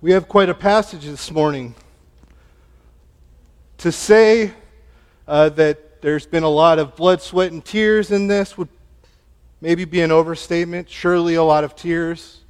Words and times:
we 0.00 0.12
have 0.12 0.28
quite 0.28 0.48
a 0.48 0.54
passage 0.54 1.04
this 1.04 1.30
morning. 1.30 1.74
To 3.78 3.90
say 3.90 4.52
uh, 5.26 5.48
that 5.50 6.00
there's 6.02 6.24
been 6.24 6.44
a 6.44 6.48
lot 6.48 6.78
of 6.78 6.94
blood, 6.94 7.20
sweat, 7.20 7.50
and 7.50 7.64
tears 7.64 8.12
in 8.12 8.28
this 8.28 8.56
would 8.56 8.68
maybe 9.60 9.84
be 9.84 10.00
an 10.00 10.12
overstatement. 10.12 10.88
Surely 10.88 11.34
a 11.34 11.42
lot 11.42 11.64
of 11.64 11.74
tears. 11.74 12.42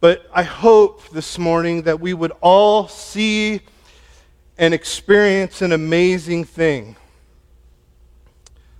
But 0.00 0.28
I 0.34 0.42
hope 0.42 1.08
this 1.10 1.38
morning 1.38 1.82
that 1.82 2.00
we 2.00 2.14
would 2.14 2.32
all 2.40 2.88
see 2.88 3.60
and 4.56 4.74
experience 4.74 5.62
an 5.62 5.70
amazing 5.70 6.44
thing. 6.44 6.96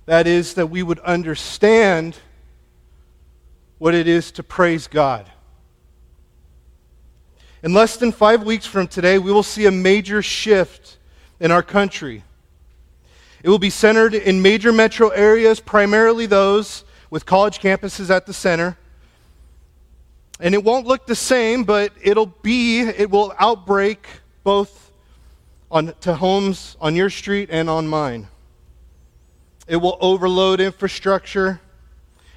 That 0.07 0.27
is, 0.27 0.55
that 0.55 0.67
we 0.67 0.83
would 0.83 0.99
understand 1.01 2.17
what 3.79 3.95
it 3.95 4.09
is 4.09 4.33
to 4.33 4.43
praise 4.43 4.89
God. 4.89 5.31
In 7.63 7.75
less 7.75 7.97
than 7.97 8.13
five 8.13 8.45
weeks 8.45 8.67
from 8.67 8.87
today, 8.87 9.19
we 9.19 9.33
will 9.33 9.43
see 9.43 9.67
a 9.67 9.71
major 9.71 10.23
shift 10.23 10.97
in 11.41 11.51
our 11.51 11.63
country. 11.63 12.23
It 13.43 13.49
will 13.49 13.59
be 13.59 13.71
centered 13.71 14.15
in 14.15 14.43
major 14.43 14.73
metro 14.73 15.09
areas, 15.09 15.59
primarily 15.59 16.27
those 16.27 16.85
with 17.11 17.27
college 17.27 17.59
campuses 17.59 18.11
at 18.11 18.27
the 18.27 18.33
center. 18.33 18.77
And 20.39 20.55
it 20.55 20.63
won't 20.63 20.87
look 20.87 21.07
the 21.07 21.17
same, 21.17 21.65
but 21.65 21.93
it'll 22.01 22.27
be, 22.27 22.81
it 22.81 23.11
will 23.11 23.35
outbreak 23.41 24.07
both 24.45 24.93
on, 25.71 25.95
to 26.01 26.15
homes 26.15 26.77
on 26.81 26.95
your 26.95 27.11
street 27.11 27.49
and 27.51 27.69
on 27.69 27.89
mine. 27.89 28.29
It 29.67 29.77
will 29.77 29.99
overload 30.01 30.61
infrastructure. 30.61 31.61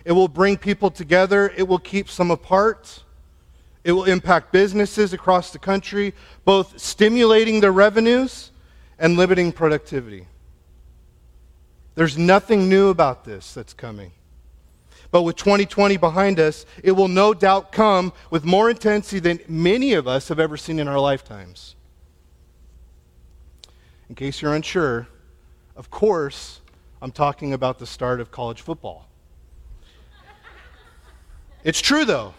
It 0.03 0.13
will 0.13 0.27
bring 0.27 0.57
people 0.57 0.89
together. 0.89 1.53
It 1.55 1.67
will 1.67 1.79
keep 1.79 2.09
some 2.09 2.31
apart. 2.31 3.03
It 3.83 3.93
will 3.93 4.03
impact 4.03 4.51
businesses 4.51 5.13
across 5.13 5.51
the 5.51 5.59
country, 5.59 6.13
both 6.45 6.79
stimulating 6.79 7.61
their 7.61 7.71
revenues 7.71 8.51
and 8.99 9.17
limiting 9.17 9.51
productivity. 9.51 10.27
There's 11.95 12.17
nothing 12.17 12.69
new 12.69 12.89
about 12.89 13.25
this 13.25 13.53
that's 13.53 13.73
coming. 13.73 14.11
But 15.09 15.23
with 15.23 15.35
2020 15.35 15.97
behind 15.97 16.39
us, 16.39 16.65
it 16.83 16.93
will 16.93 17.09
no 17.09 17.33
doubt 17.33 17.71
come 17.71 18.13
with 18.29 18.45
more 18.45 18.69
intensity 18.69 19.19
than 19.19 19.39
many 19.47 19.93
of 19.93 20.07
us 20.07 20.29
have 20.29 20.39
ever 20.39 20.55
seen 20.55 20.79
in 20.79 20.87
our 20.87 20.99
lifetimes. 20.99 21.75
In 24.07 24.15
case 24.15 24.41
you're 24.41 24.55
unsure, 24.55 25.07
of 25.75 25.89
course, 25.89 26.61
I'm 27.01 27.11
talking 27.11 27.51
about 27.53 27.79
the 27.79 27.85
start 27.85 28.21
of 28.21 28.31
college 28.31 28.61
football. 28.61 29.09
It's 31.63 31.81
true, 31.81 32.05
though. 32.05 32.33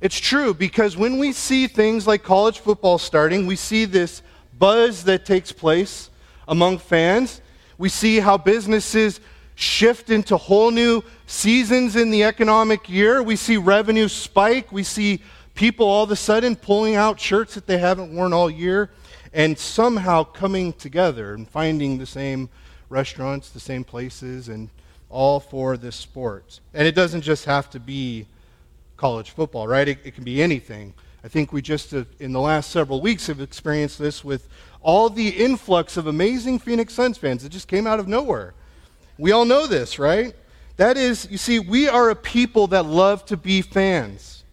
It's 0.00 0.18
true 0.18 0.54
because 0.54 0.96
when 0.96 1.18
we 1.18 1.32
see 1.32 1.66
things 1.66 2.06
like 2.06 2.22
college 2.22 2.60
football 2.60 2.98
starting, 2.98 3.46
we 3.46 3.56
see 3.56 3.84
this 3.84 4.22
buzz 4.58 5.04
that 5.04 5.26
takes 5.26 5.50
place 5.50 6.10
among 6.46 6.78
fans. 6.78 7.40
We 7.78 7.88
see 7.88 8.20
how 8.20 8.38
businesses 8.38 9.20
shift 9.56 10.10
into 10.10 10.36
whole 10.36 10.70
new 10.70 11.02
seasons 11.26 11.96
in 11.96 12.10
the 12.10 12.22
economic 12.22 12.88
year. 12.88 13.22
We 13.22 13.34
see 13.34 13.56
revenue 13.56 14.06
spike. 14.06 14.70
We 14.70 14.84
see 14.84 15.20
people 15.54 15.86
all 15.86 16.04
of 16.04 16.12
a 16.12 16.16
sudden 16.16 16.54
pulling 16.54 16.94
out 16.94 17.18
shirts 17.18 17.54
that 17.54 17.66
they 17.66 17.78
haven't 17.78 18.14
worn 18.14 18.32
all 18.32 18.48
year 18.48 18.90
and 19.32 19.58
somehow 19.58 20.22
coming 20.22 20.72
together 20.74 21.34
and 21.34 21.48
finding 21.48 21.98
the 21.98 22.06
same 22.06 22.48
restaurants, 22.88 23.50
the 23.50 23.60
same 23.60 23.82
places, 23.82 24.48
and 24.48 24.70
all 25.10 25.40
for 25.40 25.76
this 25.76 25.96
sport. 25.96 26.60
And 26.72 26.86
it 26.86 26.94
doesn't 26.94 27.22
just 27.22 27.44
have 27.44 27.68
to 27.70 27.80
be 27.80 28.26
college 28.98 29.30
football, 29.30 29.66
right? 29.66 29.88
It, 29.88 29.98
it 30.04 30.14
can 30.14 30.24
be 30.24 30.42
anything. 30.42 30.92
I 31.24 31.28
think 31.28 31.52
we 31.52 31.62
just, 31.62 31.94
uh, 31.94 32.04
in 32.20 32.32
the 32.32 32.40
last 32.40 32.70
several 32.70 33.00
weeks, 33.00 33.28
have 33.28 33.40
experienced 33.40 33.98
this 33.98 34.22
with 34.22 34.48
all 34.82 35.08
the 35.08 35.28
influx 35.28 35.96
of 35.96 36.06
amazing 36.06 36.58
Phoenix 36.58 36.92
Suns 36.92 37.16
fans 37.16 37.42
that 37.42 37.48
just 37.48 37.68
came 37.68 37.86
out 37.86 37.98
of 37.98 38.06
nowhere. 38.06 38.54
We 39.16 39.32
all 39.32 39.44
know 39.44 39.66
this, 39.66 39.98
right? 39.98 40.34
That 40.76 40.96
is, 40.96 41.26
you 41.30 41.38
see, 41.38 41.58
we 41.58 41.88
are 41.88 42.10
a 42.10 42.14
people 42.14 42.66
that 42.68 42.84
love 42.84 43.24
to 43.26 43.36
be 43.36 43.62
fans. 43.62 44.44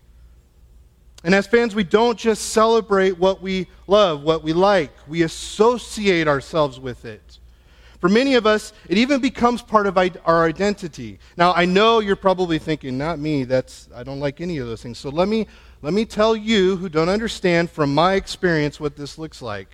And 1.23 1.35
as 1.35 1.47
fans, 1.47 1.75
we 1.75 1.83
don't 1.83 2.17
just 2.17 2.51
celebrate 2.51 3.17
what 3.17 3.41
we 3.41 3.67
love, 3.87 4.21
what 4.21 4.43
we 4.43 4.53
like, 4.53 4.91
we 5.07 5.23
associate 5.23 6.27
ourselves 6.27 6.79
with 6.79 7.03
it. 7.03 7.39
For 8.05 8.09
many 8.09 8.35
of 8.35 8.45
us, 8.45 8.71
it 8.87 8.99
even 8.99 9.19
becomes 9.19 9.63
part 9.63 9.87
of 9.87 9.97
our 9.97 10.45
identity. 10.45 11.17
Now, 11.37 11.53
I 11.55 11.65
know 11.65 12.01
you're 12.01 12.15
probably 12.15 12.59
thinking, 12.59 12.99
not 12.99 13.17
me, 13.17 13.45
that's, 13.45 13.89
I 13.95 14.03
don't 14.03 14.19
like 14.19 14.41
any 14.41 14.59
of 14.59 14.67
those 14.67 14.83
things. 14.83 14.99
So 14.99 15.09
let 15.09 15.27
me, 15.27 15.47
let 15.81 15.91
me 15.91 16.05
tell 16.05 16.35
you 16.35 16.75
who 16.75 16.87
don't 16.87 17.09
understand 17.09 17.71
from 17.71 17.95
my 17.95 18.13
experience 18.13 18.79
what 18.79 18.95
this 18.95 19.17
looks 19.17 19.41
like. 19.41 19.69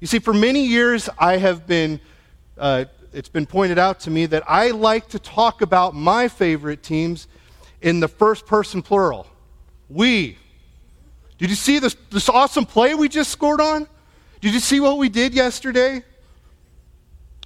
You 0.00 0.06
see, 0.06 0.20
for 0.20 0.32
many 0.32 0.64
years, 0.64 1.10
I 1.18 1.36
have 1.36 1.66
been, 1.66 2.00
uh, 2.56 2.86
it's 3.12 3.28
been 3.28 3.44
pointed 3.44 3.78
out 3.78 4.00
to 4.00 4.10
me 4.10 4.24
that 4.24 4.44
I 4.48 4.70
like 4.70 5.08
to 5.08 5.18
talk 5.18 5.60
about 5.60 5.94
my 5.94 6.28
favorite 6.28 6.82
teams 6.82 7.28
in 7.82 8.00
the 8.00 8.08
first 8.08 8.46
person 8.46 8.80
plural. 8.80 9.26
We. 9.90 10.38
Did 11.36 11.50
you 11.50 11.56
see 11.56 11.78
this, 11.78 11.94
this 12.08 12.30
awesome 12.30 12.64
play 12.64 12.94
we 12.94 13.10
just 13.10 13.30
scored 13.30 13.60
on? 13.60 13.86
Did 14.40 14.54
you 14.54 14.60
see 14.60 14.80
what 14.80 14.96
we 14.96 15.10
did 15.10 15.34
yesterday? 15.34 16.04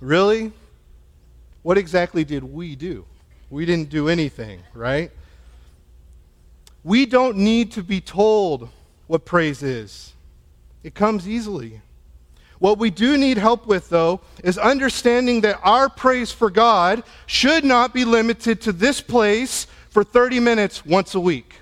Really? 0.03 0.51
What 1.63 1.79
exactly 1.79 2.25
did 2.25 2.43
we 2.43 2.75
do? 2.75 3.05
We 3.51 3.65
didn't 3.65 3.89
do 3.89 4.09
anything, 4.09 4.65
right? 4.75 5.13
We 6.83 7.07
don't 7.07 7.37
need 7.37 7.71
to 7.73 7.85
be 7.85 8.01
told 8.01 8.69
what 9.07 9.25
praise 9.25 9.63
is, 9.63 10.13
it 10.83 10.97
comes 10.97 11.29
easily. 11.29 11.83
What 12.59 12.79
we 12.79 12.91
do 12.91 13.17
need 13.17 13.39
help 13.39 13.67
with, 13.67 13.91
though, 13.91 14.21
is 14.43 14.59
understanding 14.59 15.43
that 15.43 15.61
our 15.63 15.89
praise 15.89 16.33
for 16.33 16.51
God 16.51 17.05
should 17.27 17.65
not 17.65 17.95
be 17.95 18.05
limited 18.05 18.61
to 18.63 18.73
this 18.73 19.01
place 19.01 19.69
for 19.91 20.03
30 20.03 20.41
minutes 20.41 20.85
once 20.85 21.15
a 21.15 21.21
week. 21.21 21.62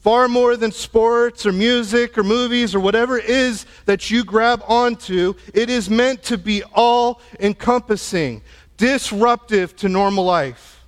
Far 0.00 0.28
more 0.28 0.56
than 0.56 0.72
sports 0.72 1.44
or 1.44 1.52
music 1.52 2.16
or 2.16 2.24
movies 2.24 2.74
or 2.74 2.80
whatever 2.80 3.18
it 3.18 3.26
is 3.26 3.66
that 3.84 4.10
you 4.10 4.24
grab 4.24 4.62
onto. 4.66 5.34
It 5.54 5.70
is 5.70 5.88
meant 5.88 6.22
to 6.24 6.38
be 6.38 6.62
all 6.74 7.20
encompassing, 7.38 8.42
disruptive 8.76 9.76
to 9.76 9.88
normal 9.88 10.24
life. 10.24 10.84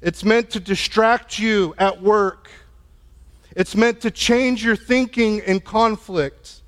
It's 0.00 0.24
meant 0.24 0.50
to 0.50 0.60
distract 0.60 1.38
you 1.38 1.74
at 1.76 2.00
work. 2.00 2.50
It's 3.56 3.74
meant 3.74 4.00
to 4.02 4.10
change 4.10 4.64
your 4.64 4.76
thinking 4.76 5.38
in 5.38 5.60
conflict. 5.60 6.62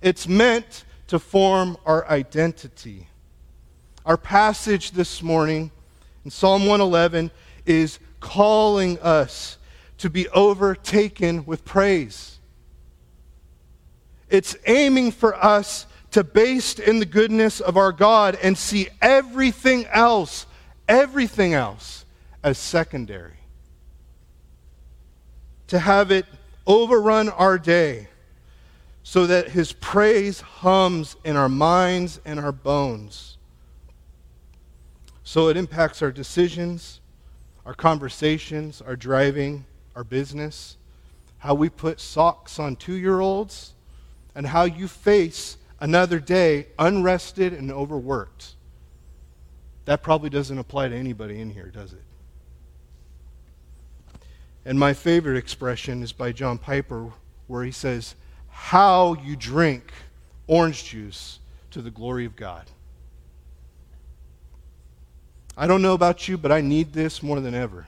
It's 0.00 0.26
meant 0.26 0.84
to 1.08 1.18
form 1.18 1.76
our 1.84 2.08
identity. 2.08 3.08
Our 4.06 4.16
passage 4.16 4.92
this 4.92 5.22
morning 5.22 5.70
in 6.24 6.30
Psalm 6.30 6.62
111 6.62 7.30
is 7.66 7.98
calling 8.20 8.98
us 9.00 9.58
to 9.98 10.10
be 10.10 10.28
overtaken 10.28 11.44
with 11.44 11.64
praise. 11.64 12.38
It's 14.28 14.56
aiming 14.66 15.12
for 15.12 15.34
us 15.34 15.86
to 16.12 16.24
baste 16.24 16.78
in 16.78 16.98
the 16.98 17.06
goodness 17.06 17.60
of 17.60 17.76
our 17.76 17.92
God 17.92 18.38
and 18.42 18.56
see 18.56 18.88
everything 19.00 19.86
else, 19.86 20.46
everything 20.88 21.54
else, 21.54 22.04
as 22.42 22.58
secondary. 22.58 23.38
To 25.68 25.78
have 25.78 26.10
it 26.10 26.26
overrun 26.66 27.28
our 27.28 27.58
day 27.58 28.08
so 29.02 29.26
that 29.26 29.50
His 29.50 29.72
praise 29.72 30.40
hums 30.40 31.16
in 31.24 31.36
our 31.36 31.48
minds 31.48 32.20
and 32.24 32.38
our 32.38 32.52
bones. 32.52 33.36
So 35.24 35.48
it 35.48 35.56
impacts 35.56 36.02
our 36.02 36.12
decisions, 36.12 37.00
our 37.64 37.74
conversations, 37.74 38.82
our 38.82 38.96
driving, 38.96 39.64
our 39.94 40.04
business, 40.04 40.76
how 41.38 41.54
we 41.54 41.68
put 41.68 42.00
socks 42.00 42.58
on 42.58 42.76
two 42.76 42.94
year 42.94 43.20
olds, 43.20 43.72
and 44.34 44.46
how 44.46 44.64
you 44.64 44.88
face 44.88 45.56
another 45.80 46.18
day 46.18 46.66
unrested 46.78 47.52
and 47.52 47.70
overworked. 47.70 48.54
That 49.84 50.02
probably 50.02 50.30
doesn't 50.30 50.58
apply 50.58 50.88
to 50.88 50.96
anybody 50.96 51.40
in 51.40 51.50
here, 51.50 51.66
does 51.66 51.92
it? 51.92 52.02
And 54.64 54.78
my 54.78 54.94
favorite 54.94 55.36
expression 55.36 56.02
is 56.02 56.12
by 56.12 56.30
John 56.32 56.56
Piper, 56.56 57.10
where 57.48 57.64
he 57.64 57.72
says, 57.72 58.14
How 58.48 59.14
you 59.14 59.34
drink 59.34 59.92
orange 60.46 60.84
juice 60.84 61.40
to 61.72 61.82
the 61.82 61.90
glory 61.90 62.24
of 62.24 62.36
God. 62.36 62.66
I 65.56 65.66
don't 65.66 65.82
know 65.82 65.94
about 65.94 66.28
you, 66.28 66.38
but 66.38 66.52
I 66.52 66.60
need 66.60 66.92
this 66.92 67.22
more 67.22 67.40
than 67.40 67.54
ever. 67.54 67.86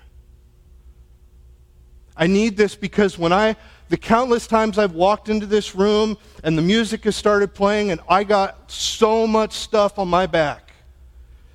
I 2.17 2.27
need 2.27 2.57
this 2.57 2.75
because 2.77 3.19
when 3.19 3.33
I, 3.33 3.57
the 3.89 3.97
countless 3.97 4.47
times 4.47 4.79
I've 4.79 4.95
walked 4.95 5.29
into 5.29 5.47
this 5.47 5.75
room 5.75 6.17
and 6.43 6.57
the 6.57 6.63
music 6.63 7.05
has 7.05 7.17
started 7.17 7.55
playing 7.55 7.91
and 7.91 8.01
I 8.09 8.25
got 8.25 8.71
so 8.71 9.27
much 9.27 9.53
stuff 9.53 9.99
on 9.99 10.09
my 10.09 10.27
back, 10.27 10.73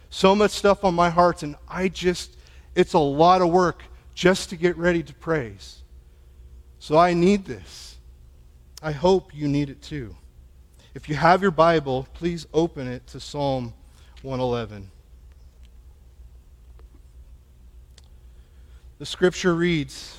so 0.09 0.35
much 0.35 0.51
stuff 0.51 0.83
on 0.83 0.94
my 0.94 1.09
heart, 1.09 1.44
and 1.44 1.56
I 1.67 1.88
just, 1.88 2.35
it's 2.75 2.94
a 2.94 3.00
lot 3.00 3.41
of 3.41 3.50
work 3.50 3.83
just 4.13 4.50
to 4.50 4.57
get 4.57 4.75
ready 4.77 5.01
to 5.03 5.13
praise. 5.13 5.81
So 6.79 6.97
I 6.97 7.13
need 7.13 7.45
this. 7.45 7.97
I 8.81 8.91
hope 8.91 9.35
you 9.35 9.47
need 9.47 9.69
it 9.69 9.81
too. 9.81 10.15
If 10.94 11.07
you 11.07 11.15
have 11.15 11.41
your 11.41 11.51
Bible, 11.51 12.07
please 12.13 12.47
open 12.53 12.88
it 12.88 13.06
to 13.07 13.19
Psalm 13.19 13.73
111. 14.23 14.89
The 18.97 19.06
scripture 19.06 19.56
reads 19.56 20.19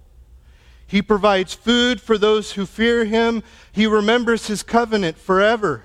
He 0.91 1.01
provides 1.01 1.53
food 1.53 2.01
for 2.01 2.17
those 2.17 2.51
who 2.51 2.65
fear 2.65 3.05
him. 3.05 3.43
He 3.71 3.87
remembers 3.87 4.47
his 4.47 4.61
covenant 4.61 5.17
forever. 5.17 5.83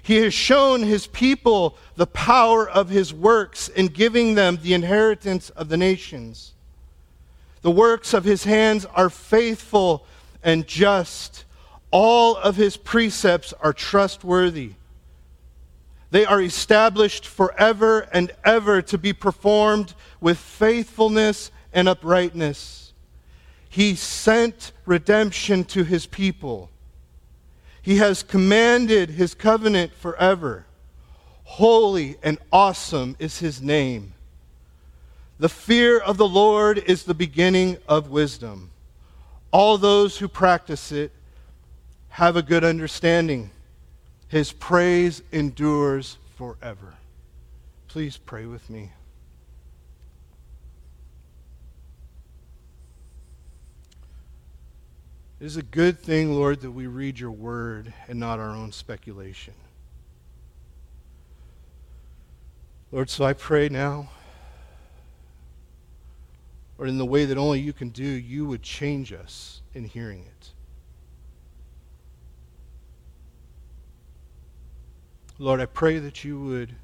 He 0.00 0.18
has 0.18 0.32
shown 0.32 0.84
his 0.84 1.08
people 1.08 1.76
the 1.96 2.06
power 2.06 2.70
of 2.70 2.88
his 2.88 3.12
works 3.12 3.66
in 3.66 3.88
giving 3.88 4.36
them 4.36 4.60
the 4.62 4.74
inheritance 4.74 5.50
of 5.50 5.68
the 5.68 5.76
nations. 5.76 6.52
The 7.62 7.72
works 7.72 8.14
of 8.14 8.22
his 8.22 8.44
hands 8.44 8.84
are 8.94 9.10
faithful 9.10 10.06
and 10.40 10.68
just. 10.68 11.44
All 11.90 12.36
of 12.36 12.54
his 12.54 12.76
precepts 12.76 13.52
are 13.54 13.72
trustworthy. 13.72 14.74
They 16.12 16.24
are 16.24 16.40
established 16.40 17.26
forever 17.26 18.08
and 18.12 18.30
ever 18.44 18.82
to 18.82 18.98
be 18.98 19.12
performed 19.12 19.94
with 20.20 20.38
faithfulness 20.38 21.50
and 21.72 21.88
uprightness. 21.88 22.85
He 23.76 23.94
sent 23.94 24.72
redemption 24.86 25.64
to 25.66 25.84
his 25.84 26.06
people 26.06 26.70
he 27.86 27.98
has 27.98 28.24
commanded 28.24 29.10
his 29.10 29.32
covenant 29.32 29.94
forever. 29.94 30.66
Holy 31.44 32.16
and 32.20 32.36
awesome 32.52 33.14
is 33.20 33.38
his 33.38 33.62
name. 33.62 34.12
The 35.38 35.48
fear 35.48 35.96
of 35.96 36.16
the 36.16 36.26
Lord 36.26 36.78
is 36.78 37.04
the 37.04 37.14
beginning 37.14 37.76
of 37.88 38.10
wisdom. 38.10 38.72
All 39.52 39.78
those 39.78 40.18
who 40.18 40.26
practice 40.26 40.90
it 40.90 41.12
have 42.08 42.34
a 42.34 42.42
good 42.42 42.64
understanding. 42.64 43.50
His 44.26 44.50
praise 44.50 45.22
endures 45.30 46.16
forever. 46.34 46.94
Please 47.86 48.16
pray 48.16 48.46
with 48.46 48.68
me. 48.68 48.90
It 55.38 55.44
is 55.44 55.58
a 55.58 55.62
good 55.62 55.98
thing, 55.98 56.32
Lord, 56.32 56.60
that 56.60 56.70
we 56.70 56.86
read 56.86 57.18
your 57.18 57.30
word 57.30 57.92
and 58.08 58.18
not 58.18 58.38
our 58.38 58.50
own 58.50 58.72
speculation. 58.72 59.52
Lord, 62.90 63.10
so 63.10 63.24
I 63.24 63.34
pray 63.34 63.68
now, 63.68 64.08
or 66.78 66.86
in 66.86 66.96
the 66.96 67.04
way 67.04 67.26
that 67.26 67.36
only 67.36 67.60
you 67.60 67.74
can 67.74 67.90
do, 67.90 68.04
you 68.04 68.46
would 68.46 68.62
change 68.62 69.12
us 69.12 69.60
in 69.74 69.84
hearing 69.84 70.24
it. 70.24 70.52
Lord, 75.38 75.60
I 75.60 75.66
pray 75.66 75.98
that 75.98 76.24
you 76.24 76.40
would 76.40 76.74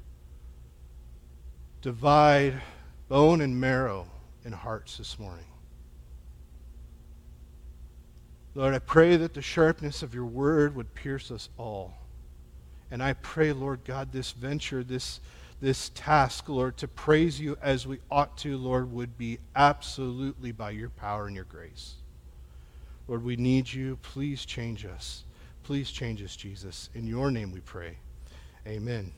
divide 1.81 2.61
bone 3.07 3.41
and 3.41 3.59
marrow 3.59 4.07
in 4.45 4.51
hearts 4.51 4.97
this 4.97 5.17
morning. 5.17 5.45
Lord, 8.55 8.73
I 8.73 8.79
pray 8.79 9.15
that 9.17 9.33
the 9.33 9.41
sharpness 9.41 10.03
of 10.03 10.13
your 10.13 10.25
word 10.25 10.75
would 10.75 10.93
pierce 10.93 11.31
us 11.31 11.49
all. 11.57 11.95
And 12.91 13.01
I 13.01 13.13
pray, 13.13 13.51
Lord 13.51 13.79
God, 13.83 14.11
this 14.11 14.31
venture, 14.31 14.83
this, 14.83 15.19
this 15.59 15.89
task, 15.95 16.47
Lord, 16.47 16.77
to 16.77 16.87
praise 16.87 17.39
you 17.39 17.57
as 17.61 17.87
we 17.87 17.99
ought 18.11 18.37
to, 18.39 18.55
Lord, 18.57 18.91
would 18.91 19.17
be 19.17 19.39
absolutely 19.55 20.51
by 20.51 20.71
your 20.71 20.89
power 20.89 21.25
and 21.25 21.35
your 21.35 21.45
grace. 21.45 21.95
Lord, 23.07 23.23
we 23.23 23.35
need 23.35 23.71
you. 23.71 23.97
Please 24.03 24.45
change 24.45 24.85
us. 24.85 25.23
Please 25.63 25.89
change 25.89 26.21
us, 26.21 26.35
Jesus. 26.35 26.89
In 26.93 27.07
your 27.07 27.31
name 27.31 27.51
we 27.51 27.61
pray. 27.61 27.97
Amen. 28.67 29.11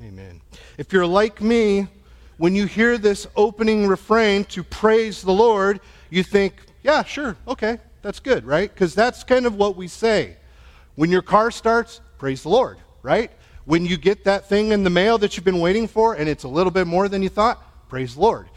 Amen. 0.00 0.40
If 0.78 0.92
you're 0.92 1.06
like 1.06 1.40
me, 1.40 1.88
when 2.36 2.54
you 2.54 2.66
hear 2.66 2.98
this 2.98 3.26
opening 3.36 3.86
refrain 3.86 4.44
to 4.46 4.62
praise 4.62 5.22
the 5.22 5.32
Lord, 5.32 5.80
you 6.10 6.22
think, 6.22 6.54
yeah, 6.82 7.04
sure, 7.04 7.36
okay, 7.46 7.78
that's 8.02 8.20
good, 8.20 8.44
right? 8.44 8.72
Because 8.72 8.94
that's 8.94 9.24
kind 9.24 9.46
of 9.46 9.54
what 9.54 9.76
we 9.76 9.88
say. 9.88 10.36
When 10.94 11.10
your 11.10 11.22
car 11.22 11.50
starts, 11.50 12.00
praise 12.18 12.42
the 12.42 12.48
Lord, 12.48 12.78
right? 13.02 13.30
When 13.64 13.86
you 13.86 13.96
get 13.96 14.24
that 14.24 14.48
thing 14.48 14.72
in 14.72 14.82
the 14.82 14.90
mail 14.90 15.18
that 15.18 15.36
you've 15.36 15.44
been 15.44 15.60
waiting 15.60 15.86
for 15.86 16.14
and 16.14 16.28
it's 16.28 16.44
a 16.44 16.48
little 16.48 16.72
bit 16.72 16.86
more 16.86 17.08
than 17.08 17.22
you 17.22 17.28
thought, 17.28 17.62
praise 17.88 18.14
the 18.14 18.20
Lord. 18.20 18.48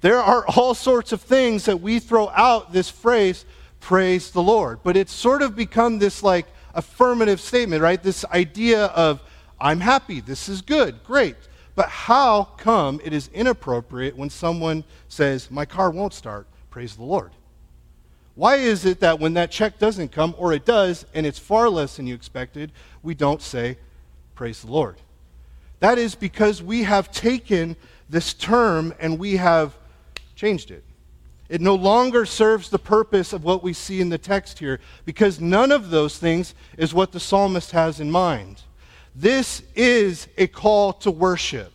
There 0.00 0.18
are 0.18 0.46
all 0.56 0.74
sorts 0.74 1.12
of 1.12 1.20
things 1.20 1.64
that 1.64 1.80
we 1.80 1.98
throw 1.98 2.28
out 2.30 2.72
this 2.72 2.88
phrase, 2.88 3.44
praise 3.80 4.30
the 4.30 4.42
Lord. 4.42 4.80
But 4.82 4.96
it's 4.96 5.12
sort 5.12 5.42
of 5.42 5.56
become 5.56 5.98
this 5.98 6.22
like 6.22 6.46
affirmative 6.74 7.40
statement, 7.40 7.82
right? 7.82 8.02
This 8.02 8.24
idea 8.26 8.86
of, 8.86 9.20
I'm 9.60 9.80
happy, 9.80 10.20
this 10.20 10.48
is 10.48 10.62
good, 10.62 11.02
great. 11.04 11.36
But 11.74 11.88
how 11.88 12.44
come 12.44 13.00
it 13.02 13.12
is 13.12 13.28
inappropriate 13.28 14.16
when 14.16 14.30
someone 14.30 14.84
says, 15.08 15.50
My 15.50 15.64
car 15.64 15.90
won't 15.90 16.12
start? 16.12 16.46
Praise 16.70 16.96
the 16.96 17.04
Lord. 17.04 17.32
Why 18.34 18.56
is 18.56 18.84
it 18.84 19.00
that 19.00 19.20
when 19.20 19.34
that 19.34 19.50
check 19.50 19.78
doesn't 19.78 20.12
come, 20.12 20.34
or 20.38 20.52
it 20.52 20.64
does, 20.64 21.04
and 21.14 21.26
it's 21.26 21.38
far 21.38 21.68
less 21.68 21.96
than 21.96 22.06
you 22.06 22.14
expected, 22.14 22.72
we 23.02 23.14
don't 23.14 23.42
say, 23.42 23.78
Praise 24.34 24.62
the 24.62 24.70
Lord? 24.70 24.96
That 25.80 25.98
is 25.98 26.14
because 26.14 26.62
we 26.62 26.84
have 26.84 27.12
taken 27.12 27.76
this 28.08 28.32
term 28.32 28.94
and 28.98 29.18
we 29.18 29.36
have 29.36 29.76
changed 30.36 30.70
it. 30.70 30.84
It 31.48 31.60
no 31.60 31.74
longer 31.74 32.24
serves 32.24 32.70
the 32.70 32.78
purpose 32.78 33.32
of 33.32 33.44
what 33.44 33.62
we 33.62 33.72
see 33.72 34.00
in 34.00 34.08
the 34.08 34.16
text 34.16 34.58
here 34.58 34.80
because 35.04 35.40
none 35.40 35.70
of 35.70 35.90
those 35.90 36.18
things 36.18 36.54
is 36.78 36.94
what 36.94 37.12
the 37.12 37.20
psalmist 37.20 37.72
has 37.72 38.00
in 38.00 38.10
mind. 38.10 38.62
This 39.14 39.62
is 39.74 40.28
a 40.38 40.46
call 40.46 40.94
to 40.94 41.10
worship. 41.10 41.72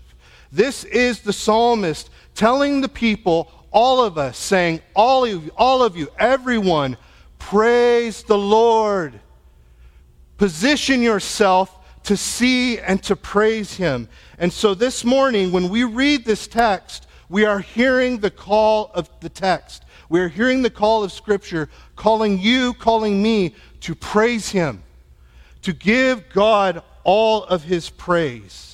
This 0.52 0.84
is 0.86 1.20
the 1.20 1.34
psalmist 1.34 2.10
telling 2.34 2.82
the 2.82 2.90
people 2.90 3.52
all 3.72 4.04
of 4.04 4.18
us 4.18 4.38
saying, 4.38 4.82
all 4.96 5.26
of 5.26 5.46
you, 5.46 5.52
all 5.58 5.84
of 5.84 5.96
you, 5.96 6.10
everyone, 6.18 6.98
praise 7.40 8.24
the 8.24 8.38
Lord. 8.38 9.20
Position 10.38 11.02
yourself 11.02 11.74
to 12.04 12.16
see 12.16 12.80
and 12.80 13.02
to 13.04 13.16
praise 13.16 13.76
him. 13.76 14.08
And 14.38 14.52
so 14.54 14.74
this 14.74 15.04
morning, 15.04 15.52
when 15.52 15.70
we 15.70 15.84
read 15.84 16.26
this 16.26 16.48
text, 16.48 17.08
we 17.30 17.44
are 17.44 17.60
hearing 17.60 18.20
the 18.20 18.32
call 18.32 18.92
of 18.94 19.10
the 19.20 19.30
text. 19.30 19.84
We 20.10 20.22
are 20.22 20.30
hearing 20.30 20.62
the 20.62 20.70
call 20.70 21.04
of 21.04 21.12
Scripture 21.12 21.70
calling 21.96 22.40
you, 22.40 22.74
calling 22.74 23.22
me 23.22 23.56
to 23.82 23.94
praise 23.94 24.50
him, 24.50 24.84
to 25.64 25.74
give 25.74 26.30
God 26.30 26.82
all 27.04 27.44
of 27.44 27.64
his 27.64 27.90
praise. 27.90 28.67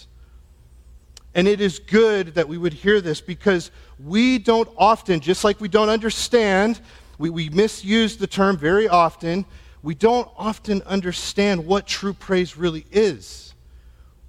And 1.36 1.48
it 1.48 1.62
is 1.62 1.80
good 1.80 2.36
that 2.36 2.48
we 2.48 2.58
would 2.58 2.74
hear 2.74 3.02
this 3.02 3.20
because 3.20 3.72
we 4.04 4.38
don't 4.38 4.70
often, 4.78 5.20
just 5.20 5.44
like 5.44 5.60
we 5.60 5.68
don't 5.68 5.90
understand, 5.90 6.80
we, 7.18 7.30
we 7.30 7.50
misuse 7.50 8.18
the 8.18 8.28
term 8.28 8.58
very 8.58 8.88
often, 8.88 9.46
we 9.82 9.96
don't 9.96 10.30
often 10.38 10.82
understand 10.84 11.66
what 11.66 11.88
true 11.88 12.14
praise 12.14 12.56
really 12.56 12.86
is. 12.92 13.54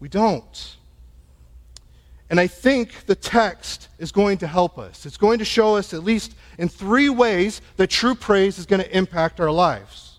We 0.00 0.08
don't. 0.08 0.76
And 2.30 2.40
I 2.40 2.46
think 2.46 3.04
the 3.06 3.14
text 3.14 3.88
is 3.98 4.10
going 4.10 4.38
to 4.38 4.46
help 4.46 4.78
us. 4.78 5.04
It's 5.04 5.18
going 5.18 5.38
to 5.38 5.44
show 5.44 5.76
us, 5.76 5.92
at 5.92 6.02
least 6.02 6.34
in 6.58 6.68
three 6.68 7.10
ways, 7.10 7.60
that 7.76 7.90
true 7.90 8.14
praise 8.14 8.58
is 8.58 8.66
going 8.66 8.82
to 8.82 8.96
impact 8.96 9.40
our 9.40 9.50
lives. 9.50 10.18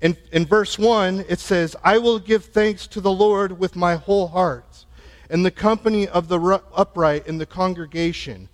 In, 0.00 0.16
in 0.32 0.44
verse 0.44 0.78
1, 0.78 1.24
it 1.28 1.38
says, 1.38 1.76
I 1.82 1.98
will 1.98 2.18
give 2.18 2.46
thanks 2.46 2.86
to 2.88 3.00
the 3.00 3.12
Lord 3.12 3.58
with 3.58 3.76
my 3.76 3.94
whole 3.94 4.28
heart 4.28 4.84
in 5.30 5.42
the 5.42 5.50
company 5.50 6.08
of 6.08 6.28
the 6.28 6.62
upright 6.74 7.26
in 7.26 7.38
the 7.38 7.46
congregation. 7.46 8.48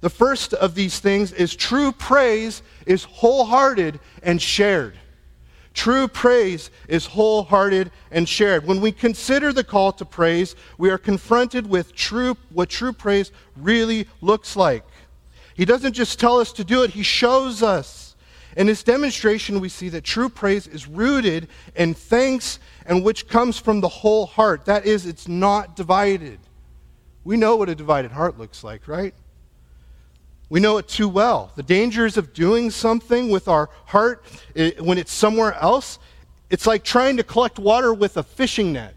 The 0.00 0.10
first 0.10 0.52
of 0.52 0.74
these 0.74 1.00
things 1.00 1.32
is 1.32 1.56
true 1.56 1.90
praise 1.90 2.62
is 2.86 3.04
wholehearted 3.04 4.00
and 4.22 4.40
shared. 4.40 4.98
True 5.72 6.06
praise 6.06 6.70
is 6.88 7.06
wholehearted 7.06 7.90
and 8.12 8.28
shared. 8.28 8.64
When 8.64 8.80
we 8.80 8.92
consider 8.92 9.52
the 9.52 9.64
call 9.64 9.92
to 9.92 10.04
praise, 10.04 10.54
we 10.78 10.90
are 10.90 10.98
confronted 10.98 11.68
with 11.68 11.94
true, 11.94 12.36
what 12.50 12.68
true 12.68 12.92
praise 12.92 13.32
really 13.56 14.06
looks 14.20 14.56
like. 14.56 14.84
He 15.54 15.64
doesn't 15.64 15.94
just 15.94 16.20
tell 16.20 16.38
us 16.38 16.52
to 16.52 16.64
do 16.64 16.82
it, 16.84 16.90
He 16.90 17.02
shows 17.02 17.62
us. 17.62 18.14
In 18.56 18.68
His 18.68 18.84
demonstration, 18.84 19.58
we 19.58 19.68
see 19.68 19.88
that 19.88 20.04
true 20.04 20.28
praise 20.28 20.68
is 20.68 20.86
rooted 20.86 21.48
in 21.74 21.94
thanks 21.94 22.60
and 22.86 23.04
which 23.04 23.28
comes 23.28 23.58
from 23.58 23.80
the 23.80 23.88
whole 23.88 24.26
heart. 24.26 24.66
That 24.66 24.86
is, 24.86 25.06
it's 25.06 25.28
not 25.28 25.76
divided. 25.76 26.38
We 27.24 27.36
know 27.36 27.56
what 27.56 27.68
a 27.68 27.74
divided 27.74 28.12
heart 28.12 28.38
looks 28.38 28.62
like, 28.62 28.86
right? 28.86 29.14
We 30.50 30.60
know 30.60 30.76
it 30.76 30.86
too 30.86 31.08
well. 31.08 31.52
The 31.56 31.62
dangers 31.62 32.16
of 32.16 32.34
doing 32.34 32.70
something 32.70 33.30
with 33.30 33.48
our 33.48 33.70
heart 33.86 34.24
it, 34.54 34.80
when 34.80 34.98
it's 34.98 35.12
somewhere 35.12 35.54
else, 35.54 35.98
it's 36.50 36.66
like 36.66 36.84
trying 36.84 37.16
to 37.16 37.24
collect 37.24 37.58
water 37.58 37.94
with 37.94 38.16
a 38.16 38.22
fishing 38.22 38.72
net. 38.72 38.94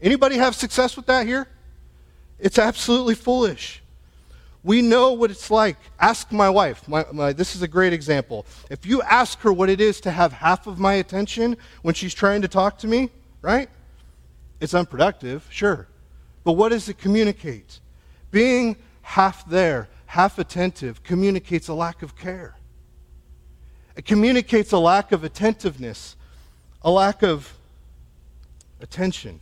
Anybody 0.00 0.38
have 0.38 0.54
success 0.54 0.96
with 0.96 1.06
that 1.06 1.26
here? 1.26 1.46
It's 2.38 2.58
absolutely 2.58 3.14
foolish. 3.14 3.81
We 4.64 4.80
know 4.80 5.12
what 5.12 5.30
it's 5.30 5.50
like. 5.50 5.76
Ask 5.98 6.30
my 6.30 6.48
wife. 6.48 6.86
My, 6.86 7.04
my, 7.12 7.32
this 7.32 7.56
is 7.56 7.62
a 7.62 7.68
great 7.68 7.92
example. 7.92 8.46
If 8.70 8.86
you 8.86 9.02
ask 9.02 9.40
her 9.40 9.52
what 9.52 9.68
it 9.68 9.80
is 9.80 10.00
to 10.02 10.10
have 10.10 10.32
half 10.32 10.66
of 10.66 10.78
my 10.78 10.94
attention 10.94 11.56
when 11.82 11.94
she's 11.94 12.14
trying 12.14 12.42
to 12.42 12.48
talk 12.48 12.78
to 12.78 12.86
me, 12.86 13.10
right? 13.40 13.68
It's 14.60 14.74
unproductive, 14.74 15.46
sure. 15.50 15.88
But 16.44 16.52
what 16.52 16.68
does 16.68 16.88
it 16.88 16.98
communicate? 16.98 17.80
Being 18.30 18.76
half 19.02 19.48
there, 19.48 19.88
half 20.06 20.38
attentive, 20.38 21.02
communicates 21.02 21.66
a 21.66 21.74
lack 21.74 22.02
of 22.02 22.16
care. 22.16 22.56
It 23.96 24.04
communicates 24.04 24.70
a 24.72 24.78
lack 24.78 25.10
of 25.10 25.24
attentiveness, 25.24 26.16
a 26.82 26.90
lack 26.90 27.22
of 27.22 27.52
attention. 28.80 29.40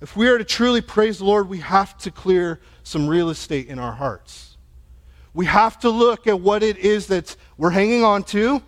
If 0.00 0.16
we 0.16 0.28
are 0.28 0.38
to 0.38 0.44
truly 0.44 0.80
praise 0.80 1.18
the 1.18 1.24
Lord, 1.24 1.48
we 1.48 1.58
have 1.58 1.98
to 1.98 2.10
clear 2.10 2.60
some 2.88 3.06
real 3.06 3.28
estate 3.28 3.68
in 3.68 3.78
our 3.78 3.92
hearts. 3.92 4.56
We 5.34 5.44
have 5.44 5.78
to 5.80 5.90
look 5.90 6.26
at 6.26 6.40
what 6.40 6.62
it 6.62 6.78
is 6.78 7.06
that 7.08 7.36
we're 7.58 7.70
hanging 7.70 8.02
on 8.02 8.24
to 8.24 8.62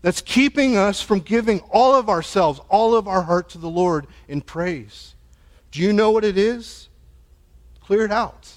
that's 0.00 0.22
keeping 0.22 0.78
us 0.78 1.02
from 1.02 1.20
giving 1.20 1.60
all 1.70 1.94
of 1.94 2.08
ourselves, 2.08 2.58
all 2.70 2.94
of 2.94 3.06
our 3.06 3.20
heart 3.22 3.50
to 3.50 3.58
the 3.58 3.68
Lord 3.68 4.06
in 4.28 4.40
praise. 4.40 5.14
Do 5.70 5.82
you 5.82 5.92
know 5.92 6.10
what 6.10 6.24
it 6.24 6.38
is? 6.38 6.88
Clear 7.82 8.06
it 8.06 8.10
out. 8.10 8.50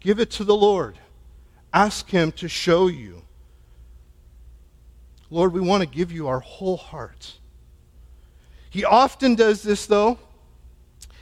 Give 0.00 0.18
it 0.18 0.32
to 0.32 0.44
the 0.44 0.56
Lord. 0.56 0.98
Ask 1.72 2.10
Him 2.10 2.32
to 2.32 2.48
show 2.48 2.88
you. 2.88 3.22
Lord, 5.30 5.52
we 5.52 5.60
want 5.60 5.82
to 5.82 5.88
give 5.88 6.10
you 6.10 6.26
our 6.26 6.40
whole 6.40 6.76
heart. 6.76 7.38
He 8.70 8.84
often 8.84 9.36
does 9.36 9.62
this, 9.62 9.86
though. 9.86 10.18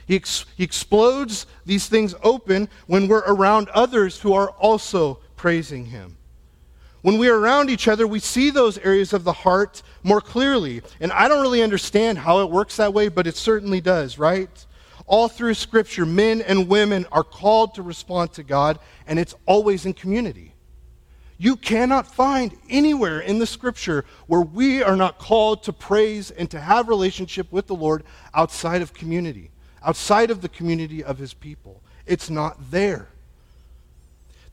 He, 0.05 0.15
ex- 0.15 0.45
he 0.55 0.63
explodes 0.63 1.45
these 1.65 1.87
things 1.87 2.15
open 2.23 2.69
when 2.87 3.07
we're 3.07 3.23
around 3.25 3.69
others 3.69 4.19
who 4.19 4.33
are 4.33 4.49
also 4.51 5.19
praising 5.35 5.85
Him. 5.85 6.17
When 7.01 7.17
we 7.17 7.27
are 7.27 7.37
around 7.37 7.69
each 7.69 7.89
other, 7.89 8.07
we 8.07 8.19
see 8.19 8.49
those 8.49 8.77
areas 8.77 9.11
of 9.11 9.25
the 9.25 9.33
heart 9.33 9.83
more 10.03 10.21
clearly. 10.21 10.81
And 11.01 11.11
I 11.11 11.27
don't 11.27 11.41
really 11.41 11.61
understand 11.61 12.17
how 12.17 12.39
it 12.39 12.49
works 12.49 12.77
that 12.77 12.93
way, 12.93 13.09
but 13.09 13.27
it 13.27 13.35
certainly 13.35 13.81
does, 13.81 14.17
right? 14.17 14.65
All 15.05 15.27
through 15.27 15.55
Scripture, 15.55 16.05
men 16.05 16.41
and 16.41 16.69
women 16.69 17.05
are 17.11 17.25
called 17.25 17.75
to 17.75 17.81
respond 17.81 18.31
to 18.33 18.43
God, 18.43 18.79
and 19.05 19.19
it's 19.19 19.35
always 19.45 19.85
in 19.85 19.93
community. 19.93 20.53
You 21.37 21.57
cannot 21.57 22.07
find 22.07 22.55
anywhere 22.69 23.19
in 23.19 23.37
the 23.37 23.45
Scripture 23.45 24.05
where 24.27 24.41
we 24.41 24.81
are 24.81 24.95
not 24.95 25.19
called 25.19 25.63
to 25.63 25.73
praise 25.73 26.31
and 26.31 26.49
to 26.51 26.59
have 26.61 26.87
relationship 26.87 27.51
with 27.51 27.67
the 27.67 27.75
Lord 27.75 28.05
outside 28.33 28.81
of 28.81 28.93
community, 28.93 29.51
outside 29.85 30.31
of 30.31 30.41
the 30.41 30.49
community 30.49 31.03
of 31.03 31.17
His 31.17 31.33
people. 31.33 31.81
It's 32.05 32.29
not 32.29 32.71
there. 32.71 33.07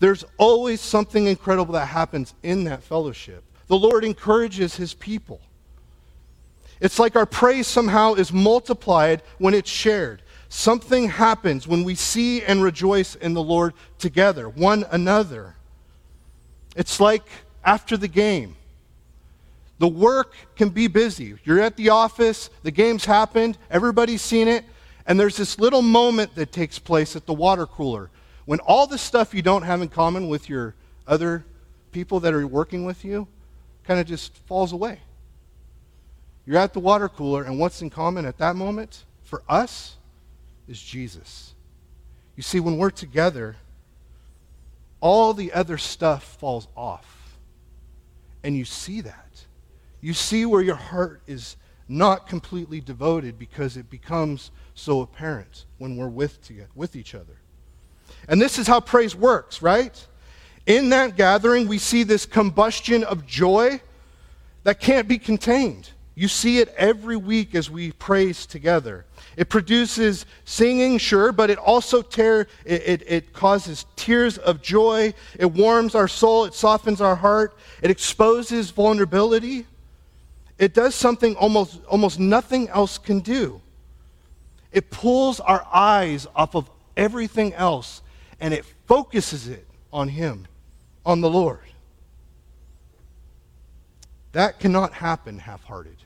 There's 0.00 0.24
always 0.38 0.80
something 0.80 1.26
incredible 1.26 1.74
that 1.74 1.86
happens 1.86 2.34
in 2.42 2.64
that 2.64 2.82
fellowship. 2.82 3.44
The 3.68 3.78
Lord 3.78 4.04
encourages 4.04 4.74
his 4.74 4.94
people. 4.94 5.40
It's 6.80 6.98
like 6.98 7.14
our 7.14 7.26
praise 7.26 7.66
somehow 7.66 8.14
is 8.14 8.32
multiplied 8.32 9.22
when 9.38 9.52
it's 9.52 9.70
shared. 9.70 10.22
Something 10.48 11.08
happens 11.08 11.68
when 11.68 11.84
we 11.84 11.94
see 11.94 12.42
and 12.42 12.62
rejoice 12.62 13.14
in 13.14 13.34
the 13.34 13.42
Lord 13.42 13.74
together, 13.98 14.48
one 14.48 14.86
another. 14.90 15.54
It's 16.74 16.98
like 16.98 17.22
after 17.62 17.96
the 17.96 18.08
game. 18.08 18.56
The 19.78 19.88
work 19.88 20.34
can 20.56 20.70
be 20.70 20.88
busy. 20.88 21.36
You're 21.44 21.60
at 21.60 21.76
the 21.76 21.90
office, 21.90 22.50
the 22.62 22.70
game's 22.70 23.04
happened, 23.04 23.56
everybody's 23.70 24.22
seen 24.22 24.48
it, 24.48 24.64
and 25.06 25.18
there's 25.18 25.36
this 25.36 25.58
little 25.58 25.82
moment 25.82 26.34
that 26.34 26.52
takes 26.52 26.78
place 26.78 27.16
at 27.16 27.26
the 27.26 27.32
water 27.32 27.66
cooler 27.66 28.10
when 28.44 28.60
all 28.60 28.86
the 28.86 28.98
stuff 28.98 29.34
you 29.34 29.42
don't 29.42 29.62
have 29.62 29.80
in 29.82 29.88
common 29.88 30.28
with 30.28 30.48
your 30.48 30.74
other 31.06 31.44
people 31.92 32.20
that 32.20 32.34
are 32.34 32.46
working 32.46 32.84
with 32.84 33.04
you 33.04 33.26
kind 33.84 34.00
of 34.00 34.06
just 34.06 34.36
falls 34.46 34.72
away. 34.72 35.00
You're 36.46 36.58
at 36.58 36.72
the 36.72 36.80
water 36.80 37.08
cooler, 37.08 37.44
and 37.44 37.58
what's 37.58 37.82
in 37.82 37.90
common 37.90 38.24
at 38.24 38.38
that 38.38 38.56
moment 38.56 39.04
for 39.22 39.42
us 39.48 39.96
is 40.66 40.80
Jesus. 40.80 41.54
You 42.36 42.42
see, 42.42 42.60
when 42.60 42.76
we're 42.76 42.90
together, 42.90 43.56
all 45.00 45.34
the 45.34 45.52
other 45.52 45.78
stuff 45.78 46.36
falls 46.38 46.68
off. 46.76 47.38
And 48.42 48.56
you 48.56 48.64
see 48.64 49.00
that. 49.02 49.44
You 50.00 50.14
see 50.14 50.46
where 50.46 50.62
your 50.62 50.76
heart 50.76 51.22
is 51.26 51.56
not 51.88 52.28
completely 52.28 52.80
devoted 52.80 53.38
because 53.38 53.76
it 53.76 53.90
becomes 53.90 54.50
so 54.80 55.02
apparent 55.02 55.66
when 55.78 55.96
we're 55.96 56.08
with, 56.08 56.42
together, 56.42 56.68
with 56.74 56.96
each 56.96 57.14
other. 57.14 57.36
And 58.28 58.40
this 58.40 58.58
is 58.58 58.66
how 58.66 58.80
praise 58.80 59.14
works, 59.14 59.62
right? 59.62 60.06
In 60.66 60.90
that 60.90 61.16
gathering, 61.16 61.68
we 61.68 61.78
see 61.78 62.02
this 62.02 62.26
combustion 62.26 63.04
of 63.04 63.26
joy 63.26 63.80
that 64.64 64.80
can't 64.80 65.08
be 65.08 65.18
contained. 65.18 65.90
You 66.14 66.28
see 66.28 66.58
it 66.58 66.68
every 66.76 67.16
week 67.16 67.54
as 67.54 67.70
we 67.70 67.92
praise 67.92 68.44
together. 68.44 69.06
It 69.36 69.48
produces 69.48 70.26
singing, 70.44 70.98
sure, 70.98 71.32
but 71.32 71.48
it 71.48 71.58
also 71.58 72.02
tear, 72.02 72.46
it, 72.64 72.82
it, 72.84 73.02
it, 73.06 73.32
causes 73.32 73.86
tears 73.96 74.36
of 74.36 74.60
joy. 74.60 75.14
It 75.38 75.46
warms 75.46 75.94
our 75.94 76.08
soul. 76.08 76.44
It 76.44 76.54
softens 76.54 77.00
our 77.00 77.16
heart. 77.16 77.56
It 77.80 77.90
exposes 77.90 78.70
vulnerability. 78.70 79.66
It 80.58 80.74
does 80.74 80.94
something 80.94 81.36
almost, 81.36 81.82
almost 81.86 82.18
nothing 82.18 82.68
else 82.68 82.98
can 82.98 83.20
do. 83.20 83.62
It 84.72 84.90
pulls 84.90 85.40
our 85.40 85.66
eyes 85.72 86.26
off 86.34 86.54
of 86.54 86.70
everything 86.96 87.54
else 87.54 88.02
and 88.40 88.54
it 88.54 88.64
focuses 88.86 89.48
it 89.48 89.66
on 89.92 90.08
Him, 90.08 90.46
on 91.04 91.20
the 91.20 91.30
Lord. 91.30 91.60
That 94.32 94.60
cannot 94.60 94.92
happen 94.92 95.38
half 95.38 95.64
hearted. 95.64 95.96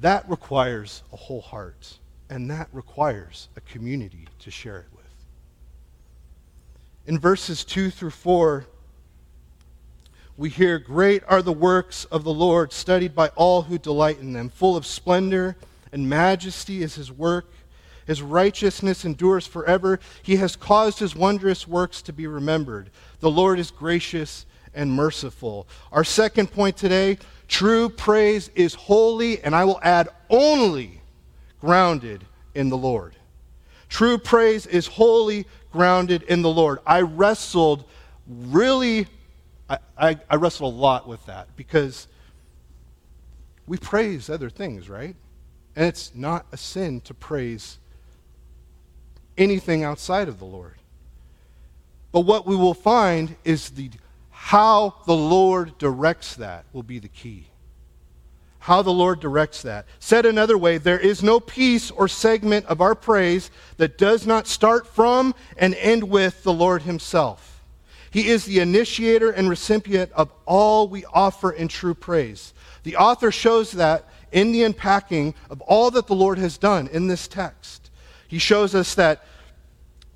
That 0.00 0.28
requires 0.30 1.02
a 1.12 1.16
whole 1.16 1.42
heart, 1.42 1.98
and 2.30 2.50
that 2.50 2.68
requires 2.72 3.48
a 3.56 3.60
community 3.60 4.26
to 4.38 4.50
share 4.50 4.78
it 4.78 4.86
with. 4.96 5.04
In 7.06 7.18
verses 7.18 7.64
2 7.64 7.90
through 7.90 8.10
4, 8.10 8.66
we 10.38 10.48
hear, 10.48 10.78
Great 10.78 11.22
are 11.28 11.42
the 11.42 11.52
works 11.52 12.06
of 12.06 12.24
the 12.24 12.32
Lord, 12.32 12.72
studied 12.72 13.14
by 13.14 13.28
all 13.36 13.60
who 13.60 13.76
delight 13.76 14.20
in 14.20 14.32
them. 14.32 14.48
Full 14.48 14.74
of 14.74 14.86
splendor 14.86 15.56
and 15.92 16.08
majesty 16.08 16.82
is 16.82 16.94
his 16.94 17.10
work 17.10 17.52
his 18.10 18.22
righteousness 18.22 19.04
endures 19.04 19.46
forever. 19.46 20.00
He 20.24 20.34
has 20.34 20.56
caused 20.56 20.98
his 20.98 21.14
wondrous 21.14 21.68
works 21.68 22.02
to 22.02 22.12
be 22.12 22.26
remembered. 22.26 22.90
The 23.20 23.30
Lord 23.30 23.60
is 23.60 23.70
gracious 23.70 24.46
and 24.74 24.90
merciful. 24.90 25.68
Our 25.92 26.02
second 26.02 26.50
point 26.50 26.76
today 26.76 27.18
true 27.46 27.88
praise 27.88 28.50
is 28.56 28.74
holy, 28.74 29.40
and 29.42 29.54
I 29.54 29.64
will 29.64 29.78
add 29.84 30.08
only 30.28 31.00
grounded 31.60 32.24
in 32.52 32.68
the 32.68 32.76
Lord. 32.76 33.14
True 33.88 34.18
praise 34.18 34.66
is 34.66 34.88
wholly 34.88 35.46
grounded 35.72 36.24
in 36.24 36.42
the 36.42 36.50
Lord. 36.50 36.80
I 36.84 37.02
wrestled 37.02 37.84
really, 38.26 39.06
I, 39.68 39.78
I, 39.96 40.18
I 40.28 40.34
wrestled 40.34 40.74
a 40.74 40.76
lot 40.76 41.06
with 41.06 41.24
that 41.26 41.46
because 41.54 42.08
we 43.68 43.78
praise 43.78 44.28
other 44.28 44.50
things, 44.50 44.88
right? 44.88 45.14
And 45.76 45.86
it's 45.86 46.12
not 46.14 46.46
a 46.52 46.56
sin 46.56 47.00
to 47.02 47.14
praise 47.14 47.78
anything 49.38 49.84
outside 49.84 50.28
of 50.28 50.38
the 50.38 50.44
Lord. 50.44 50.74
But 52.12 52.20
what 52.20 52.46
we 52.46 52.56
will 52.56 52.74
find 52.74 53.36
is 53.44 53.70
the 53.70 53.90
how 54.30 54.94
the 55.06 55.14
Lord 55.14 55.76
directs 55.78 56.34
that 56.36 56.64
will 56.72 56.82
be 56.82 56.98
the 56.98 57.08
key. 57.08 57.46
How 58.58 58.82
the 58.82 58.90
Lord 58.90 59.20
directs 59.20 59.62
that. 59.62 59.86
Said 59.98 60.26
another 60.26 60.58
way, 60.58 60.78
there 60.78 60.98
is 60.98 61.22
no 61.22 61.40
piece 61.40 61.90
or 61.90 62.08
segment 62.08 62.66
of 62.66 62.80
our 62.80 62.94
praise 62.94 63.50
that 63.76 63.98
does 63.98 64.26
not 64.26 64.46
start 64.46 64.86
from 64.86 65.34
and 65.56 65.74
end 65.74 66.04
with 66.04 66.42
the 66.42 66.52
Lord 66.52 66.82
Himself. 66.82 67.62
He 68.10 68.28
is 68.28 68.44
the 68.44 68.58
initiator 68.58 69.30
and 69.30 69.48
recipient 69.48 70.10
of 70.12 70.32
all 70.46 70.88
we 70.88 71.04
offer 71.04 71.52
in 71.52 71.68
true 71.68 71.94
praise. 71.94 72.52
The 72.82 72.96
author 72.96 73.30
shows 73.30 73.72
that 73.72 74.08
in 74.32 74.52
the 74.52 74.62
unpacking 74.62 75.34
of 75.48 75.60
all 75.62 75.90
that 75.90 76.06
the 76.06 76.14
Lord 76.14 76.38
has 76.38 76.58
done 76.58 76.88
in 76.88 77.06
this 77.06 77.26
text. 77.28 77.90
He 78.28 78.38
shows 78.38 78.74
us 78.74 78.94
that 78.94 79.24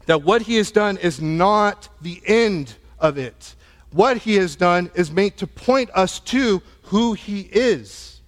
that 0.06 0.22
what 0.22 0.42
he 0.42 0.56
has 0.56 0.70
done 0.70 0.96
is 0.98 1.20
not 1.20 1.88
the 2.02 2.20
end 2.26 2.74
of 2.98 3.18
it. 3.18 3.54
What 3.90 4.18
he 4.18 4.34
has 4.36 4.56
done 4.56 4.90
is 4.94 5.10
meant 5.10 5.36
to 5.38 5.46
point 5.46 5.90
us 5.94 6.20
to 6.20 6.62
who 6.82 7.14
he 7.14 7.42
is. 7.52 8.20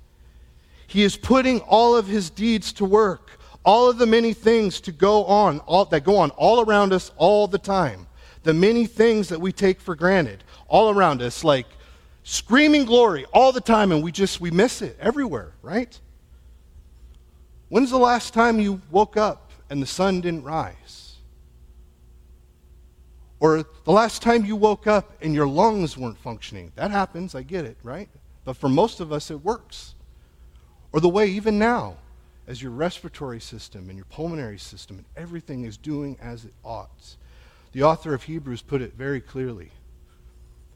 He 0.87 1.02
is 1.02 1.16
putting 1.16 1.61
all 1.61 1.97
of 1.97 2.07
his 2.07 2.31
deeds 2.31 2.73
to 2.75 2.85
work, 2.85 3.38
all 3.64 3.90
of 3.90 3.99
the 3.99 4.07
many 4.07 4.33
things 4.33 4.81
to 4.83 4.93
go 4.93 5.25
on, 5.25 5.59
all, 5.61 5.85
that 5.87 6.05
go 6.05 6.16
on 6.16 6.31
all 6.31 6.64
around 6.64 6.93
us 6.93 7.11
all 7.16 7.49
the 7.49 7.59
time. 7.59 8.07
The 8.45 8.55
many 8.55 8.87
things 8.87 9.28
that 9.28 9.40
we 9.40 9.52
take 9.52 9.81
for 9.81 9.97
granted 9.97 10.45
all 10.69 10.90
around 10.90 11.21
us, 11.21 11.43
like 11.43 11.66
screaming 12.26 12.85
glory 12.85 13.25
all 13.33 13.52
the 13.52 13.61
time, 13.61 13.92
and 13.92 14.02
we 14.02 14.11
just 14.11 14.40
we 14.40 14.50
miss 14.50 14.83
it 14.83 14.97
everywhere, 15.00 15.52
right? 15.62 15.99
When's 17.68 17.90
the 17.90 17.99
last 17.99 18.35
time 18.35 18.59
you 18.59 18.80
woke 18.90 19.16
up 19.16 19.52
and 19.71 19.80
the 19.80 19.87
sun 19.87 20.21
didn't 20.21 20.42
rise? 20.42 21.14
Or 23.38 23.64
the 23.85 23.92
last 23.92 24.23
time 24.23 24.45
you 24.45 24.56
woke 24.56 24.88
up 24.88 25.12
and 25.23 25.35
your 25.35 25.47
lungs 25.47 25.97
weren't 25.97 26.18
functioning? 26.18 26.73
That 26.75 26.90
happens, 26.90 27.35
I 27.37 27.42
get 27.42 27.64
it, 27.64 27.76
right? 27.85 28.09
But 28.45 28.56
for 28.56 28.68
most 28.68 28.99
of 28.99 29.12
us, 29.12 29.30
it 29.30 29.45
works. 29.45 29.95
Or 30.92 31.00
the 31.00 31.09
way, 31.09 31.28
even 31.28 31.59
now, 31.59 31.97
as 32.49 32.61
your 32.61 32.73
respiratory 32.73 33.40
system 33.40 33.88
and 33.88 33.97
your 33.97 34.06
pulmonary 34.06 34.59
system 34.59 34.97
and 34.97 35.06
everything 35.16 35.64
is 35.64 35.76
doing 35.76 36.16
as 36.21 36.45
it 36.45 36.54
ought. 36.64 37.16
The 37.73 37.83
author 37.85 38.14
of 38.14 38.25
Hebrews 38.25 38.62
put 38.62 38.83
it 38.83 38.95
very 38.95 39.21
clearly. 39.21 39.71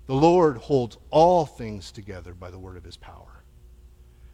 The 0.07 0.14
Lord 0.14 0.57
holds 0.57 0.99
all 1.11 1.47
things 1.47 1.92
together 1.92 2.35
by 2.35 2.50
the 2.50 2.59
word 2.59 2.76
of 2.76 2.85
his 2.85 2.97
power. 2.97 3.30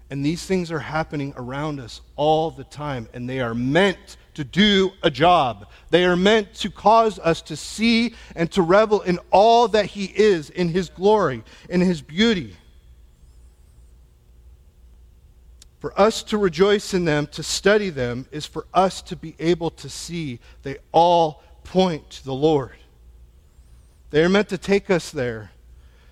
And 0.08 0.25
these 0.25 0.44
things 0.44 0.70
are 0.70 0.78
happening 0.78 1.35
around 1.37 1.80
us 1.80 2.00
all 2.14 2.50
the 2.50 2.64
time, 2.64 3.08
and 3.12 3.28
they 3.28 3.40
are 3.40 3.54
meant 3.54 4.16
to 4.35 4.44
do 4.44 4.92
a 5.02 5.11
job. 5.11 5.68
They 5.90 6.04
are 6.04 6.16
meant 6.16 6.54
to 6.56 6.70
cause 6.70 7.18
us 7.18 7.42
to 7.42 7.56
see 7.56 8.14
and 8.37 8.50
to 8.52 8.62
revel 8.62 9.00
in 9.02 9.18
all 9.30 9.66
that 9.68 9.87
He 9.87 10.04
is, 10.04 10.50
in 10.50 10.68
His 10.68 10.88
glory, 10.88 11.42
in 11.68 11.80
His 11.80 12.02
beauty. 12.02 12.56
For 15.80 15.99
us 16.00 16.23
to 16.25 16.38
rejoice 16.38 16.94
in 16.94 17.04
them, 17.04 17.26
to 17.28 17.42
study 17.42 17.90
them, 17.90 18.26
is 18.30 18.46
for 18.46 18.66
us 18.73 19.02
to 19.02 19.16
be 19.16 19.35
able 19.40 19.70
to 19.70 19.88
see 19.88 20.38
they 20.62 20.78
all 20.92 21.42
point 21.64 22.08
to 22.11 22.25
the 22.25 22.35
Lord. 22.35 22.76
They 24.11 24.23
are 24.23 24.28
meant 24.28 24.49
to 24.50 24.58
take 24.58 24.88
us 24.88 25.11
there 25.11 25.50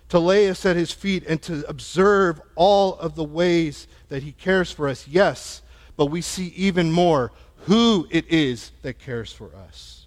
to 0.08 0.18
lay 0.18 0.48
us 0.48 0.64
at 0.66 0.76
his 0.76 0.92
feet 0.92 1.24
and 1.26 1.40
to 1.42 1.68
observe 1.68 2.40
all 2.54 2.96
of 2.98 3.14
the 3.14 3.24
ways 3.24 3.86
that 4.08 4.22
he 4.22 4.32
cares 4.32 4.70
for 4.70 4.88
us. 4.88 5.08
Yes, 5.08 5.62
but 5.96 6.06
we 6.06 6.20
see 6.20 6.48
even 6.56 6.92
more 6.92 7.32
who 7.64 8.06
it 8.10 8.30
is 8.30 8.70
that 8.82 8.98
cares 8.98 9.32
for 9.32 9.50
us. 9.56 10.06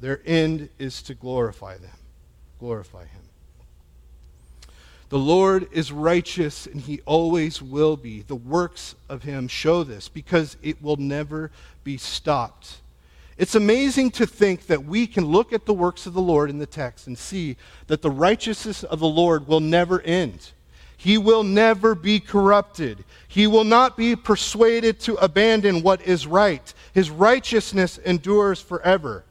Their 0.00 0.20
end 0.26 0.68
is 0.78 1.02
to 1.04 1.14
glorify 1.14 1.78
them, 1.78 1.96
glorify 2.58 3.04
him. 3.04 3.22
The 5.10 5.18
Lord 5.18 5.68
is 5.72 5.92
righteous 5.92 6.66
and 6.66 6.80
he 6.80 7.02
always 7.04 7.60
will 7.62 7.96
be. 7.96 8.22
The 8.22 8.34
works 8.34 8.94
of 9.08 9.22
him 9.22 9.46
show 9.46 9.84
this 9.84 10.08
because 10.08 10.56
it 10.62 10.82
will 10.82 10.96
never 10.96 11.50
be 11.84 11.98
stopped. 11.98 12.81
It's 13.38 13.54
amazing 13.54 14.10
to 14.12 14.26
think 14.26 14.66
that 14.66 14.84
we 14.84 15.06
can 15.06 15.24
look 15.24 15.52
at 15.52 15.64
the 15.64 15.74
works 15.74 16.06
of 16.06 16.12
the 16.12 16.20
Lord 16.20 16.50
in 16.50 16.58
the 16.58 16.66
text 16.66 17.06
and 17.06 17.16
see 17.16 17.56
that 17.86 18.02
the 18.02 18.10
righteousness 18.10 18.84
of 18.84 19.00
the 19.00 19.06
Lord 19.06 19.48
will 19.48 19.60
never 19.60 20.00
end. 20.02 20.52
He 20.96 21.18
will 21.18 21.42
never 21.42 21.94
be 21.94 22.20
corrupted. 22.20 23.04
He 23.26 23.46
will 23.46 23.64
not 23.64 23.96
be 23.96 24.14
persuaded 24.14 25.00
to 25.00 25.14
abandon 25.16 25.82
what 25.82 26.02
is 26.02 26.26
right. 26.26 26.72
His 26.92 27.10
righteousness 27.10 27.98
endures 27.98 28.60
forever. 28.60 29.24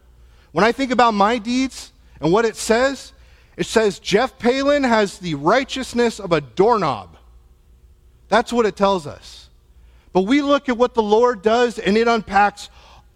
When 0.52 0.66
I 0.66 0.72
think 0.72 0.92
about 0.92 1.14
my 1.14 1.38
deeds 1.38 1.94
and 2.20 2.32
what 2.34 2.44
it 2.44 2.58
says, 2.58 3.14
it 3.56 3.66
says 3.68 4.00
Jeff 4.00 4.38
Palin 4.38 4.84
has 4.84 5.20
the 5.20 5.36
righteousness 5.36 6.20
of 6.20 6.32
a 6.32 6.42
doorknob. 6.42 7.16
That's 8.28 8.52
what 8.52 8.66
it 8.66 8.76
tells 8.76 9.08
us. 9.08 9.50
But 10.12 10.24
we 10.24 10.42
look 10.42 10.68
at 10.68 10.78
what 10.78 10.94
the 10.94 11.04
Lord 11.04 11.42
does 11.42 11.80
and 11.80 11.96
it 11.96 12.08
unpacks 12.08 12.70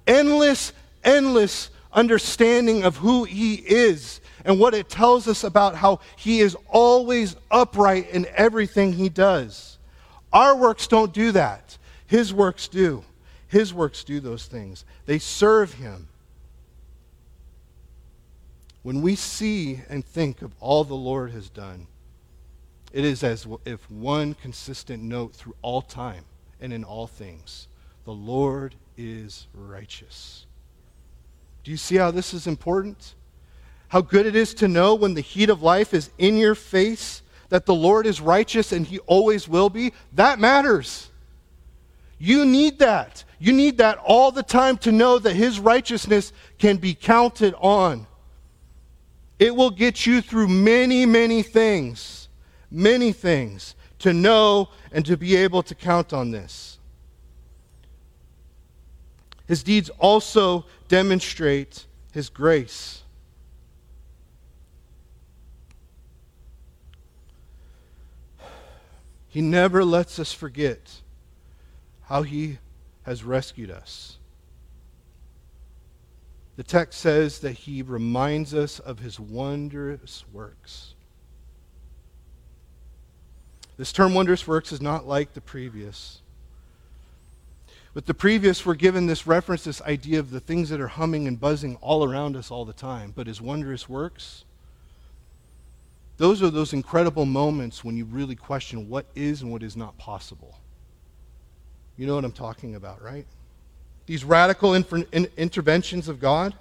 endless, 0.07 0.71
endless 1.05 1.69
understanding 1.93 2.83
of 2.83 2.97
who 2.97 3.23
He 3.23 3.55
is 3.55 4.19
and 4.43 4.59
what 4.59 4.73
it 4.73 4.89
tells 4.89 5.27
us 5.27 5.43
about 5.43 5.75
how 5.75 5.99
He 6.17 6.41
is 6.41 6.57
always 6.67 7.35
upright 7.49 8.09
in 8.09 8.27
everything 8.35 8.93
He 8.93 9.07
does. 9.07 9.77
Our 10.33 10.55
works 10.55 10.87
don't 10.87 11.13
do 11.13 11.31
that, 11.31 11.77
His 12.05 12.33
works 12.33 12.67
do. 12.67 13.03
His 13.47 13.73
works 13.73 14.03
do 14.03 14.19
those 14.19 14.47
things, 14.47 14.83
they 15.05 15.19
serve 15.19 15.75
Him. 15.75 16.09
When 18.83 19.01
we 19.01 19.15
see 19.15 19.81
and 19.89 20.05
think 20.05 20.41
of 20.41 20.51
all 20.59 20.83
the 20.83 20.93
Lord 20.93 21.31
has 21.31 21.49
done, 21.49 21.87
it 22.93 23.03
is 23.03 23.23
as 23.23 23.47
if 23.65 23.89
one 23.89 24.35
consistent 24.35 25.01
note 25.01 25.33
through 25.33 25.55
all 25.61 25.81
time 25.81 26.23
and 26.61 26.71
in 26.71 26.83
all 26.83 27.07
things 27.07 27.67
the 28.05 28.13
Lord 28.13 28.75
is 28.95 29.47
righteous. 29.53 30.45
Do 31.65 31.71
you 31.71 31.77
see 31.77 31.95
how 31.95 32.11
this 32.11 32.31
is 32.31 32.45
important? 32.45 33.15
How 33.87 33.99
good 33.99 34.27
it 34.27 34.35
is 34.35 34.53
to 34.55 34.67
know 34.67 34.93
when 34.93 35.15
the 35.15 35.21
heat 35.21 35.49
of 35.49 35.63
life 35.63 35.95
is 35.95 36.11
in 36.19 36.37
your 36.37 36.53
face 36.53 37.23
that 37.49 37.65
the 37.65 37.73
Lord 37.73 38.05
is 38.05 38.21
righteous 38.21 38.71
and 38.71 38.85
he 38.85 38.99
always 38.99 39.47
will 39.47 39.71
be? 39.71 39.91
That 40.13 40.37
matters. 40.37 41.09
You 42.19 42.45
need 42.45 42.77
that. 42.79 43.23
You 43.39 43.51
need 43.51 43.79
that 43.79 43.97
all 43.97 44.31
the 44.31 44.43
time 44.43 44.77
to 44.79 44.91
know 44.91 45.17
that 45.17 45.35
his 45.35 45.59
righteousness 45.59 46.33
can 46.59 46.77
be 46.77 46.93
counted 46.93 47.55
on. 47.55 48.05
It 49.39 49.55
will 49.55 49.71
get 49.71 50.05
you 50.05 50.21
through 50.21 50.49
many, 50.49 51.07
many 51.07 51.41
things, 51.41 52.29
many 52.69 53.11
things, 53.11 53.73
to 53.99 54.13
know 54.13 54.69
and 54.91 55.03
to 55.07 55.17
be 55.17 55.35
able 55.35 55.63
to 55.63 55.73
count 55.73 56.13
on 56.13 56.29
this. 56.29 56.74
His 59.47 59.63
deeds 59.63 59.89
also 59.99 60.65
demonstrate 60.87 61.85
his 62.11 62.29
grace. 62.29 63.03
He 69.27 69.41
never 69.41 69.83
lets 69.83 70.17
us 70.17 70.31
forget 70.31 71.01
how 72.03 72.23
he 72.23 72.59
has 73.03 73.23
rescued 73.23 73.69
us. 73.69 74.17
The 76.55 76.63
text 76.63 77.01
says 77.01 77.39
that 77.39 77.51
he 77.51 77.81
reminds 77.81 78.53
us 78.53 78.79
of 78.79 78.99
his 78.99 79.19
wondrous 79.19 80.23
works. 80.31 80.95
This 83.77 83.91
term 83.91 84.13
wondrous 84.13 84.47
works 84.47 84.71
is 84.71 84.81
not 84.81 85.05
like 85.05 85.33
the 85.33 85.41
previous. 85.41 86.21
With 87.95 88.07
the 88.07 88.13
previous, 88.13 88.65
we're 88.65 88.75
given 88.75 89.07
this 89.07 89.25
reference, 89.25 89.63
this 89.63 89.81
idea 89.83 90.19
of 90.19 90.29
the 90.29 90.41
things 90.41 90.67
that 90.67 90.81
are 90.81 90.89
humming 90.89 91.29
and 91.29 91.39
buzzing 91.39 91.77
all 91.77 92.03
around 92.03 92.35
us 92.35 92.51
all 92.51 92.65
the 92.65 92.73
time. 92.73 93.13
But 93.15 93.25
his 93.25 93.39
wondrous 93.39 93.87
works, 93.87 94.43
those 96.17 96.43
are 96.43 96.49
those 96.49 96.73
incredible 96.73 97.25
moments 97.25 97.85
when 97.85 97.95
you 97.95 98.03
really 98.03 98.35
question 98.35 98.89
what 98.89 99.05
is 99.15 99.41
and 99.41 99.49
what 99.49 99.63
is 99.63 99.77
not 99.77 99.97
possible. 99.97 100.59
You 101.95 102.05
know 102.05 102.15
what 102.15 102.25
I'm 102.25 102.33
talking 102.33 102.75
about, 102.75 103.01
right? 103.01 103.25
These 104.07 104.25
radical 104.25 104.73
infer- 104.73 105.05
in- 105.13 105.29
interventions 105.37 106.09
of 106.09 106.19
God. 106.19 106.53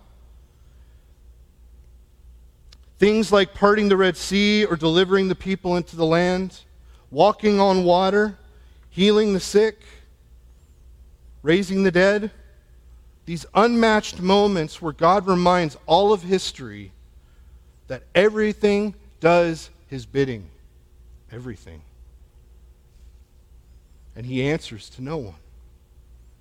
Things 3.00 3.32
like 3.32 3.54
parting 3.54 3.88
the 3.88 3.96
Red 3.96 4.16
Sea 4.16 4.66
or 4.66 4.76
delivering 4.76 5.26
the 5.26 5.34
people 5.34 5.76
into 5.76 5.96
the 5.96 6.06
land, 6.06 6.60
walking 7.10 7.58
on 7.58 7.82
water, 7.82 8.38
healing 8.88 9.32
the 9.32 9.40
sick 9.40 9.80
raising 11.44 11.84
the 11.84 11.92
dead, 11.92 12.32
these 13.26 13.46
unmatched 13.54 14.20
moments 14.20 14.82
where 14.82 14.92
God 14.92 15.28
reminds 15.28 15.76
all 15.86 16.12
of 16.12 16.22
history 16.22 16.90
that 17.86 18.02
everything 18.14 18.94
does 19.20 19.70
his 19.88 20.06
bidding. 20.06 20.48
Everything. 21.30 21.82
And 24.16 24.26
he 24.26 24.42
answers 24.42 24.88
to 24.90 25.02
no 25.02 25.18
one. 25.18 25.34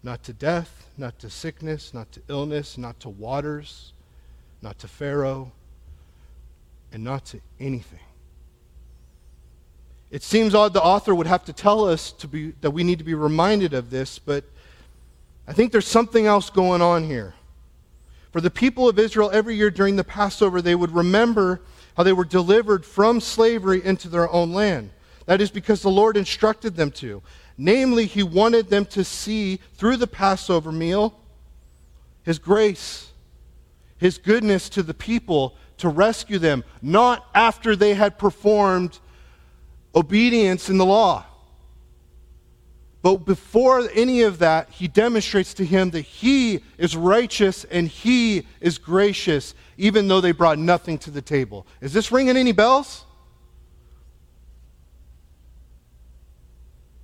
Not 0.03 0.23
to 0.23 0.33
death, 0.33 0.87
not 0.97 1.19
to 1.19 1.29
sickness, 1.29 1.93
not 1.93 2.11
to 2.13 2.21
illness, 2.29 2.77
not 2.77 2.99
to 3.01 3.09
waters, 3.09 3.91
not 4.61 4.79
to 4.79 4.87
Pharaoh, 4.87 5.51
and 6.93 7.03
not 7.03 7.25
to 7.25 7.41
anything. 7.59 7.99
It 10.11 10.23
seems 10.23 10.53
odd 10.53 10.73
the 10.73 10.81
author 10.81 11.13
would 11.13 11.27
have 11.27 11.43
to 11.45 11.53
tell 11.53 11.85
us 11.85 12.11
to 12.13 12.27
be, 12.27 12.53
that 12.61 12.71
we 12.71 12.83
need 12.83 12.99
to 12.99 13.05
be 13.05 13.15
reminded 13.15 13.73
of 13.73 13.89
this, 13.89 14.19
but 14.19 14.43
I 15.47 15.53
think 15.53 15.71
there's 15.71 15.87
something 15.87 16.25
else 16.25 16.49
going 16.49 16.81
on 16.81 17.03
here. 17.03 17.33
For 18.31 18.41
the 18.41 18.49
people 18.49 18.89
of 18.89 18.97
Israel, 18.97 19.29
every 19.31 19.55
year 19.55 19.69
during 19.69 19.95
the 19.95 20.03
Passover, 20.03 20.61
they 20.61 20.75
would 20.75 20.91
remember 20.91 21.61
how 21.95 22.03
they 22.03 22.13
were 22.13 22.25
delivered 22.25 22.85
from 22.85 23.19
slavery 23.19 23.83
into 23.83 24.09
their 24.09 24.29
own 24.31 24.53
land. 24.53 24.89
That 25.25 25.41
is 25.41 25.51
because 25.51 25.81
the 25.81 25.89
Lord 25.89 26.17
instructed 26.17 26.75
them 26.75 26.91
to. 26.91 27.21
Namely, 27.57 28.05
He 28.05 28.23
wanted 28.23 28.69
them 28.69 28.85
to 28.87 29.03
see 29.03 29.59
through 29.75 29.97
the 29.97 30.07
Passover 30.07 30.71
meal 30.71 31.19
His 32.23 32.39
grace, 32.39 33.11
his 34.03 34.17
goodness 34.17 34.67
to 34.67 34.83
the 34.83 34.93
people 34.93 35.55
to 35.77 35.87
rescue 35.87 36.37
them, 36.37 36.65
not 36.81 37.25
after 37.33 37.73
they 37.73 37.93
had 37.93 38.17
performed 38.17 38.99
obedience 39.95 40.69
in 40.69 40.77
the 40.77 40.85
law. 40.85 41.25
But 43.03 43.25
before 43.25 43.89
any 43.93 44.21
of 44.21 44.39
that, 44.39 44.69
he 44.69 44.87
demonstrates 44.87 45.53
to 45.55 45.65
him 45.65 45.91
that 45.91 46.01
he 46.01 46.61
is 46.77 46.95
righteous 46.95 47.65
and 47.65 47.89
he 47.89 48.47
is 48.61 48.77
gracious, 48.77 49.53
even 49.77 50.07
though 50.07 50.21
they 50.21 50.31
brought 50.31 50.57
nothing 50.57 50.97
to 50.99 51.11
the 51.11 51.21
table. 51.21 51.67
Is 51.81 51.91
this 51.91 52.13
ringing 52.13 52.37
any 52.37 52.53
bells? 52.53 53.03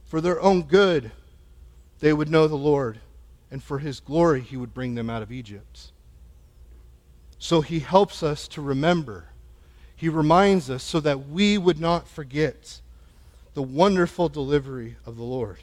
For 0.06 0.22
their 0.22 0.40
own 0.42 0.64
good, 0.64 1.12
they 2.00 2.14
would 2.14 2.30
know 2.30 2.48
the 2.48 2.56
Lord, 2.56 3.02
and 3.52 3.62
for 3.62 3.80
his 3.80 4.00
glory, 4.00 4.40
he 4.40 4.56
would 4.56 4.74
bring 4.74 4.96
them 4.96 5.10
out 5.10 5.22
of 5.22 5.34
Egypt. 5.34 5.92
So 7.40 7.60
he 7.60 7.80
helps 7.80 8.24
us 8.24 8.48
to 8.50 8.62
remember. 8.62 9.26
He 9.98 10.08
reminds 10.08 10.70
us 10.70 10.82
so 10.82 11.02
that 11.02 11.28
we 11.28 11.58
would 11.58 11.80
not 11.80 12.08
forget 12.08 12.80
the 13.54 13.62
wonderful 13.62 14.30
delivery 14.30 14.96
of 15.06 15.18
the 15.18 15.24
Lord. 15.24 15.58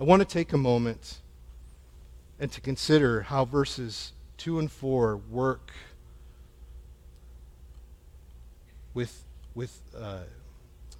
I 0.00 0.02
want 0.02 0.20
to 0.20 0.26
take 0.26 0.54
a 0.54 0.56
moment 0.56 1.18
and 2.38 2.50
to 2.52 2.62
consider 2.62 3.20
how 3.20 3.44
verses 3.44 4.12
2 4.38 4.58
and 4.58 4.72
4 4.72 5.18
work 5.18 5.72
with, 8.94 9.24
with 9.54 9.78
uh, 9.94 10.20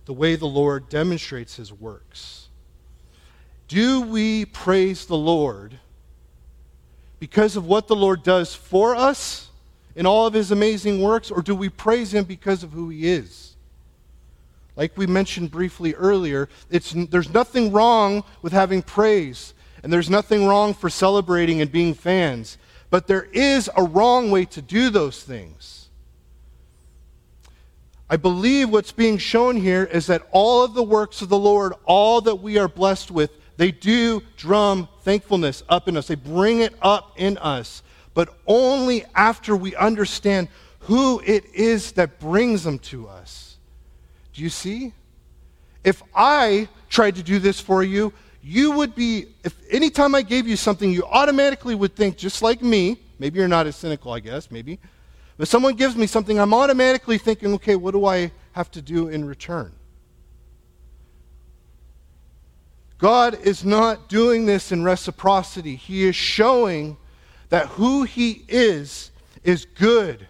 the 0.04 0.12
way 0.12 0.36
the 0.36 0.44
Lord 0.44 0.90
demonstrates 0.90 1.56
his 1.56 1.72
works. 1.72 2.48
Do 3.68 4.02
we 4.02 4.44
praise 4.44 5.06
the 5.06 5.16
Lord 5.16 5.78
because 7.18 7.56
of 7.56 7.64
what 7.64 7.88
the 7.88 7.96
Lord 7.96 8.22
does 8.22 8.54
for 8.54 8.94
us 8.94 9.48
in 9.96 10.04
all 10.04 10.26
of 10.26 10.34
his 10.34 10.50
amazing 10.50 11.00
works, 11.00 11.30
or 11.30 11.40
do 11.40 11.54
we 11.54 11.70
praise 11.70 12.12
him 12.12 12.24
because 12.24 12.62
of 12.62 12.72
who 12.72 12.90
he 12.90 13.08
is? 13.10 13.49
Like 14.80 14.96
we 14.96 15.06
mentioned 15.06 15.50
briefly 15.50 15.92
earlier, 15.92 16.48
it's, 16.70 16.92
there's 16.92 17.34
nothing 17.34 17.70
wrong 17.70 18.24
with 18.40 18.54
having 18.54 18.80
praise, 18.80 19.52
and 19.82 19.92
there's 19.92 20.08
nothing 20.08 20.46
wrong 20.46 20.72
for 20.72 20.88
celebrating 20.88 21.60
and 21.60 21.70
being 21.70 21.92
fans, 21.92 22.56
but 22.88 23.06
there 23.06 23.24
is 23.24 23.68
a 23.76 23.82
wrong 23.82 24.30
way 24.30 24.46
to 24.46 24.62
do 24.62 24.88
those 24.88 25.22
things. 25.22 25.90
I 28.08 28.16
believe 28.16 28.70
what's 28.70 28.90
being 28.90 29.18
shown 29.18 29.56
here 29.56 29.84
is 29.84 30.06
that 30.06 30.26
all 30.30 30.64
of 30.64 30.72
the 30.72 30.82
works 30.82 31.20
of 31.20 31.28
the 31.28 31.38
Lord, 31.38 31.74
all 31.84 32.22
that 32.22 32.36
we 32.36 32.56
are 32.56 32.66
blessed 32.66 33.10
with, 33.10 33.32
they 33.58 33.72
do 33.72 34.22
drum 34.38 34.88
thankfulness 35.02 35.62
up 35.68 35.88
in 35.88 35.96
us, 35.98 36.08
they 36.08 36.14
bring 36.14 36.60
it 36.60 36.72
up 36.80 37.12
in 37.16 37.36
us, 37.36 37.82
but 38.14 38.34
only 38.46 39.04
after 39.14 39.54
we 39.54 39.76
understand 39.76 40.48
who 40.78 41.20
it 41.26 41.44
is 41.52 41.92
that 41.92 42.18
brings 42.18 42.64
them 42.64 42.78
to 42.78 43.06
us. 43.06 43.39
Do 44.32 44.42
you 44.42 44.50
see? 44.50 44.92
If 45.84 46.02
I 46.14 46.68
tried 46.88 47.16
to 47.16 47.22
do 47.22 47.38
this 47.38 47.60
for 47.60 47.82
you, 47.82 48.12
you 48.42 48.72
would 48.72 48.94
be, 48.94 49.26
if 49.44 49.54
anytime 49.70 50.14
I 50.14 50.22
gave 50.22 50.46
you 50.46 50.56
something, 50.56 50.90
you 50.90 51.04
automatically 51.04 51.74
would 51.74 51.94
think, 51.94 52.16
just 52.16 52.42
like 52.42 52.62
me, 52.62 52.98
maybe 53.18 53.38
you're 53.38 53.48
not 53.48 53.66
as 53.66 53.76
cynical, 53.76 54.12
I 54.12 54.20
guess, 54.20 54.50
maybe. 54.50 54.78
But 55.36 55.48
someone 55.48 55.74
gives 55.74 55.96
me 55.96 56.06
something, 56.06 56.38
I'm 56.38 56.54
automatically 56.54 57.18
thinking, 57.18 57.54
okay, 57.54 57.76
what 57.76 57.92
do 57.92 58.06
I 58.06 58.30
have 58.52 58.70
to 58.72 58.82
do 58.82 59.08
in 59.08 59.24
return? 59.24 59.72
God 62.98 63.38
is 63.42 63.64
not 63.64 64.08
doing 64.10 64.44
this 64.44 64.72
in 64.72 64.84
reciprocity. 64.84 65.74
He 65.74 66.04
is 66.04 66.14
showing 66.14 66.98
that 67.48 67.66
who 67.68 68.02
He 68.02 68.44
is 68.48 69.10
is 69.42 69.64
good. 69.64 70.28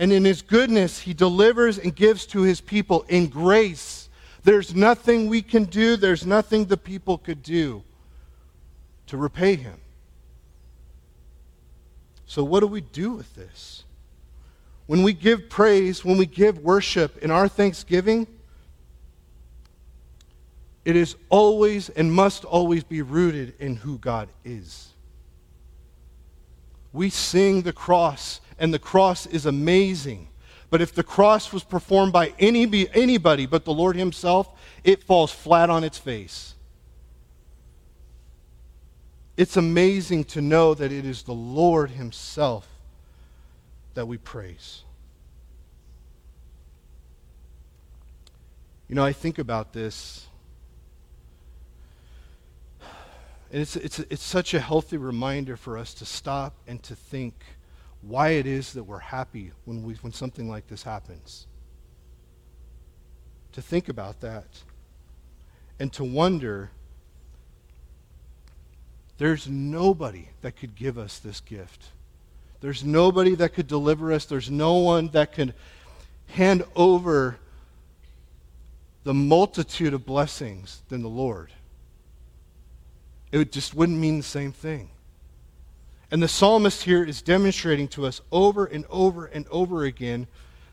And 0.00 0.14
in 0.14 0.24
His 0.24 0.40
goodness, 0.40 0.98
He 0.98 1.12
delivers 1.12 1.78
and 1.78 1.94
gives 1.94 2.24
to 2.26 2.40
His 2.40 2.62
people 2.62 3.04
in 3.08 3.28
grace. 3.28 4.08
There's 4.42 4.74
nothing 4.74 5.28
we 5.28 5.42
can 5.42 5.64
do, 5.64 5.96
there's 5.96 6.24
nothing 6.24 6.64
the 6.64 6.78
people 6.78 7.18
could 7.18 7.42
do 7.42 7.84
to 9.08 9.18
repay 9.18 9.56
Him. 9.56 9.78
So, 12.24 12.42
what 12.42 12.60
do 12.60 12.66
we 12.66 12.80
do 12.80 13.12
with 13.12 13.34
this? 13.34 13.84
When 14.86 15.02
we 15.02 15.12
give 15.12 15.50
praise, 15.50 16.02
when 16.02 16.16
we 16.16 16.24
give 16.26 16.58
worship 16.60 17.18
in 17.18 17.30
our 17.30 17.46
thanksgiving, 17.46 18.26
it 20.86 20.96
is 20.96 21.14
always 21.28 21.90
and 21.90 22.10
must 22.10 22.46
always 22.46 22.84
be 22.84 23.02
rooted 23.02 23.52
in 23.58 23.76
who 23.76 23.98
God 23.98 24.30
is. 24.46 24.94
We 26.92 27.10
sing 27.10 27.62
the 27.62 27.72
cross, 27.72 28.40
and 28.60 28.72
the 28.72 28.78
cross 28.78 29.26
is 29.26 29.46
amazing. 29.46 30.28
But 30.68 30.80
if 30.80 30.94
the 30.94 31.02
cross 31.02 31.52
was 31.52 31.64
performed 31.64 32.12
by 32.12 32.32
any, 32.38 32.88
anybody 32.94 33.46
but 33.46 33.64
the 33.64 33.72
Lord 33.72 33.96
Himself, 33.96 34.48
it 34.84 35.02
falls 35.02 35.32
flat 35.32 35.68
on 35.68 35.82
its 35.82 35.98
face. 35.98 36.54
It's 39.36 39.56
amazing 39.56 40.24
to 40.24 40.40
know 40.40 40.74
that 40.74 40.92
it 40.92 41.04
is 41.04 41.24
the 41.24 41.34
Lord 41.34 41.90
Himself 41.90 42.68
that 43.94 44.06
we 44.06 44.18
praise. 44.18 44.84
You 48.86 48.94
know, 48.94 49.04
I 49.04 49.12
think 49.12 49.38
about 49.38 49.72
this 49.72 50.28
And 53.52 53.60
it's, 53.60 53.76
it's, 53.76 53.98
it's 53.98 54.22
such 54.22 54.54
a 54.54 54.60
healthy 54.60 54.96
reminder 54.96 55.56
for 55.56 55.76
us 55.76 55.92
to 55.94 56.04
stop 56.04 56.54
and 56.68 56.80
to 56.84 56.94
think 56.94 57.34
why 58.02 58.30
it 58.30 58.46
is 58.46 58.72
that 58.72 58.84
we're 58.84 58.98
happy 58.98 59.52
when, 59.64 59.82
we, 59.82 59.94
when 59.94 60.12
something 60.12 60.48
like 60.48 60.66
this 60.68 60.82
happens. 60.82 61.46
To 63.52 63.62
think 63.62 63.88
about 63.88 64.20
that 64.20 64.46
and 65.78 65.92
to 65.94 66.04
wonder 66.04 66.70
there's 69.18 69.48
nobody 69.48 70.28
that 70.40 70.56
could 70.56 70.74
give 70.74 70.96
us 70.96 71.18
this 71.18 71.40
gift. 71.40 71.88
There's 72.60 72.84
nobody 72.84 73.34
that 73.34 73.54
could 73.54 73.66
deliver 73.66 74.12
us. 74.12 74.24
There's 74.24 74.50
no 74.50 74.76
one 74.76 75.08
that 75.08 75.32
could 75.32 75.52
hand 76.28 76.64
over 76.76 77.36
the 79.04 79.14
multitude 79.14 79.92
of 79.92 80.06
blessings 80.06 80.82
than 80.88 81.02
the 81.02 81.08
Lord 81.08 81.50
it 83.32 83.52
just 83.52 83.74
wouldn't 83.74 83.98
mean 83.98 84.18
the 84.18 84.24
same 84.24 84.52
thing. 84.52 84.90
And 86.10 86.22
the 86.22 86.28
psalmist 86.28 86.82
here 86.82 87.04
is 87.04 87.22
demonstrating 87.22 87.88
to 87.88 88.06
us 88.06 88.20
over 88.32 88.64
and 88.66 88.84
over 88.90 89.26
and 89.26 89.46
over 89.48 89.84
again 89.84 90.26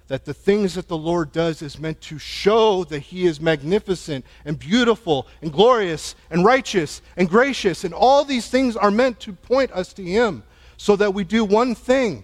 that 0.08 0.26
the 0.26 0.34
things 0.34 0.76
that 0.76 0.88
the 0.88 0.97
Lord 0.97 1.32
does 1.32 1.62
is 1.62 1.78
meant 1.78 2.00
to 2.02 2.17
show 2.17 2.86
that 2.86 3.00
He 3.00 3.26
is 3.26 3.41
magnificent 3.41 4.26
and 4.45 4.58
beautiful 4.58 5.28
and 5.41 5.52
glorious 5.52 6.15
and 6.32 6.45
righteous 6.45 7.02
and 7.17 7.30
gracious. 7.30 7.84
And 7.84 7.93
all 7.93 8.23
these 8.23 8.47
things 8.47 8.76
are 8.76 8.89
meant 8.89 9.19
to 9.21 9.34
point 9.34 9.71
us 9.73 9.93
to 9.93 10.04
Him 10.04 10.43
so 10.78 10.95
that 10.95 11.13
we 11.13 11.23
do 11.23 11.43
one 11.43 11.76
thing 11.76 12.23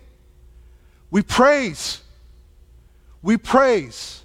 we 1.12 1.21
praise. 1.21 2.02
We 3.21 3.38
praise. 3.38 4.23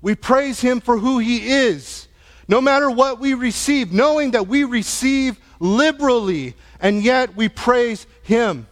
We 0.00 0.14
praise 0.14 0.60
Him 0.60 0.80
for 0.80 0.98
who 0.98 1.18
He 1.18 1.48
is 1.48 2.06
no 2.48 2.60
matter 2.60 2.90
what 2.90 3.18
we 3.18 3.34
receive, 3.34 3.92
knowing 3.92 4.32
that 4.32 4.46
we 4.46 4.64
receive 4.64 5.38
liberally, 5.62 6.54
and 6.80 7.04
yet 7.04 7.36
we 7.36 7.48
praise 7.48 8.06
Him. 8.24 8.66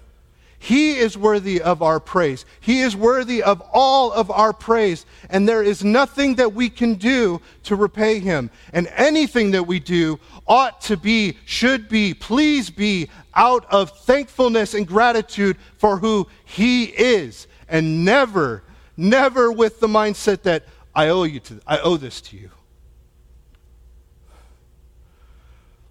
He 0.58 0.98
is 0.98 1.16
worthy 1.16 1.62
of 1.62 1.82
our 1.82 2.00
praise. 2.00 2.44
He 2.60 2.80
is 2.80 2.94
worthy 2.94 3.42
of 3.42 3.62
all 3.72 4.12
of 4.12 4.30
our 4.30 4.52
praise. 4.52 5.06
And 5.30 5.48
there 5.48 5.62
is 5.62 5.82
nothing 5.82 6.34
that 6.34 6.52
we 6.52 6.68
can 6.68 6.96
do 6.96 7.40
to 7.62 7.76
repay 7.76 8.18
Him. 8.18 8.50
And 8.74 8.88
anything 8.88 9.52
that 9.52 9.62
we 9.62 9.80
do 9.80 10.20
ought 10.46 10.82
to 10.82 10.98
be, 10.98 11.38
should 11.46 11.88
be, 11.88 12.12
please 12.12 12.68
be 12.68 13.08
out 13.34 13.64
of 13.70 13.90
thankfulness 14.00 14.74
and 14.74 14.86
gratitude 14.86 15.56
for 15.78 15.96
who 15.96 16.26
He 16.44 16.84
is. 16.84 17.46
And 17.68 18.04
never, 18.04 18.62
never 18.98 19.50
with 19.50 19.80
the 19.80 19.86
mindset 19.86 20.42
that 20.42 20.64
I 20.94 21.08
owe 21.08 21.22
you 21.22 21.40
to, 21.40 21.60
I 21.66 21.78
owe 21.78 21.96
this 21.96 22.20
to 22.22 22.36
you. 22.36 22.50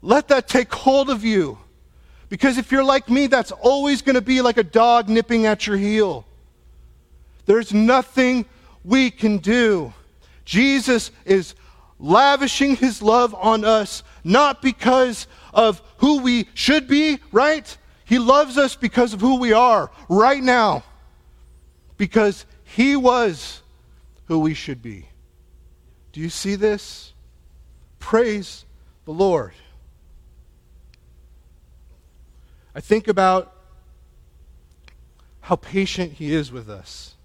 Let 0.02 0.30
that 0.30 0.48
take 0.48 0.74
hold 0.74 1.10
of 1.10 1.24
you. 1.24 1.58
Because 2.30 2.58
if 2.58 2.72
you're 2.72 2.84
like 2.84 3.10
me, 3.10 3.28
that's 3.28 3.52
always 3.52 4.02
going 4.02 4.16
to 4.16 4.22
be 4.22 4.42
like 4.42 4.58
a 4.58 4.64
dog 4.64 5.10
nipping 5.10 5.46
at 5.46 5.66
your 5.66 5.78
heel. 5.78 6.26
There's 7.46 7.74
nothing 7.74 8.46
we 8.84 9.10
can 9.10 9.40
do. 9.40 9.94
Jesus 10.46 11.12
is 11.26 11.56
lavishing 11.98 12.76
his 12.76 13.02
love 13.02 13.34
on 13.36 13.66
us, 13.66 14.04
not 14.24 14.62
because 14.62 15.28
of 15.54 15.82
who 15.98 16.22
we 16.22 16.48
should 16.54 16.88
be, 16.88 17.20
right? 17.32 17.76
He 18.06 18.20
loves 18.20 18.58
us 18.58 18.76
because 18.76 19.14
of 19.14 19.22
who 19.22 19.40
we 19.40 19.54
are 19.54 19.92
right 20.08 20.42
now, 20.42 20.84
because 21.98 22.46
he 22.64 22.96
was 22.96 23.62
who 24.26 24.40
we 24.40 24.54
should 24.54 24.82
be. 24.82 25.08
Do 26.14 26.22
you 26.22 26.30
see 26.30 26.56
this? 26.56 27.14
Praise 28.00 28.66
the 29.06 29.12
Lord. 29.12 29.54
I 32.76 32.82
think 32.82 33.08
about 33.08 33.56
how 35.42 35.56
patient 35.56 36.14
he 36.14 36.34
is 36.34 36.52
with 36.52 36.70
us. 36.70 37.16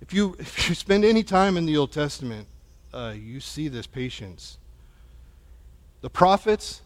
If 0.00 0.12
you, 0.12 0.34
if 0.38 0.68
you 0.68 0.74
spend 0.74 1.04
any 1.04 1.22
time 1.22 1.56
in 1.56 1.66
the 1.66 1.76
Old 1.76 1.92
Testament, 1.92 2.46
uh, 2.92 3.14
you 3.16 3.40
see 3.40 3.68
this 3.68 3.86
patience. 3.86 4.58
The 6.00 6.10
prophets, 6.10 6.80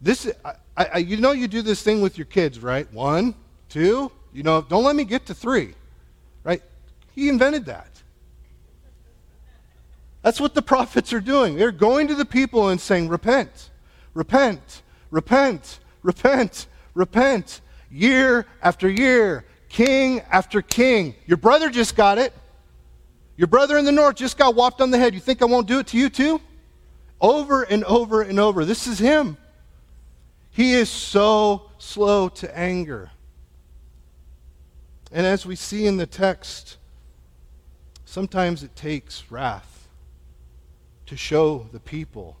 this, 0.00 0.30
I, 0.44 0.54
I, 0.76 0.98
you 0.98 1.16
know, 1.16 1.32
you 1.32 1.48
do 1.48 1.62
this 1.62 1.82
thing 1.82 2.02
with 2.02 2.18
your 2.18 2.26
kids, 2.26 2.58
right? 2.58 2.92
One, 2.92 3.34
two, 3.68 4.10
you 4.32 4.42
know, 4.42 4.62
don't 4.62 4.84
let 4.84 4.96
me 4.96 5.04
get 5.04 5.26
to 5.26 5.34
three, 5.34 5.74
right? 6.44 6.62
He 7.14 7.28
invented 7.28 7.66
that. 7.66 7.88
That's 10.22 10.40
what 10.40 10.54
the 10.54 10.62
prophets 10.62 11.12
are 11.12 11.20
doing. 11.20 11.56
They're 11.56 11.72
going 11.72 12.08
to 12.08 12.14
the 12.14 12.24
people 12.24 12.68
and 12.68 12.80
saying, 12.80 13.08
Repent, 13.08 13.70
repent, 14.12 14.82
repent, 15.10 15.80
repent, 16.02 16.66
repent. 16.94 17.60
Year 17.90 18.46
after 18.62 18.88
year, 18.88 19.44
king 19.68 20.20
after 20.30 20.62
king. 20.62 21.14
Your 21.26 21.38
brother 21.38 21.70
just 21.70 21.96
got 21.96 22.18
it. 22.18 22.32
Your 23.36 23.48
brother 23.48 23.78
in 23.78 23.84
the 23.84 23.92
north 23.92 24.16
just 24.16 24.38
got 24.38 24.54
whopped 24.54 24.80
on 24.80 24.90
the 24.90 24.98
head. 24.98 25.14
You 25.14 25.20
think 25.20 25.42
I 25.42 25.46
won't 25.46 25.66
do 25.66 25.78
it 25.78 25.88
to 25.88 25.98
you 25.98 26.08
too? 26.08 26.40
Over 27.20 27.62
and 27.62 27.84
over 27.84 28.22
and 28.22 28.38
over. 28.38 28.64
This 28.64 28.86
is 28.86 28.98
him. 28.98 29.36
He 30.50 30.74
is 30.74 30.90
so 30.90 31.70
slow 31.78 32.28
to 32.28 32.58
anger. 32.58 33.10
And 35.10 35.26
as 35.26 35.44
we 35.44 35.56
see 35.56 35.86
in 35.86 35.96
the 35.96 36.06
text, 36.06 36.76
sometimes 38.04 38.62
it 38.62 38.76
takes 38.76 39.30
wrath 39.30 39.88
to 41.06 41.16
show 41.16 41.68
the 41.72 41.80
people 41.80 42.36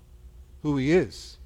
who 0.62 0.76
he 0.76 0.92
is. 0.92 1.38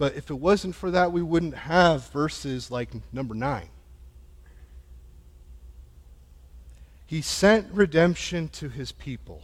But 0.00 0.16
if 0.16 0.30
it 0.30 0.38
wasn't 0.38 0.74
for 0.74 0.90
that, 0.92 1.12
we 1.12 1.20
wouldn't 1.20 1.54
have 1.54 2.08
verses 2.08 2.70
like 2.70 2.88
number 3.12 3.34
9. 3.34 3.68
He 7.04 7.20
sent 7.20 7.70
redemption 7.70 8.48
to 8.48 8.70
his 8.70 8.92
people. 8.92 9.42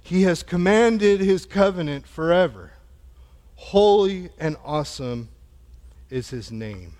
He 0.00 0.22
has 0.22 0.44
commanded 0.44 1.18
his 1.18 1.46
covenant 1.46 2.06
forever. 2.06 2.74
Holy 3.56 4.30
and 4.38 4.56
awesome 4.64 5.30
is 6.10 6.30
his 6.30 6.52
name. 6.52 6.92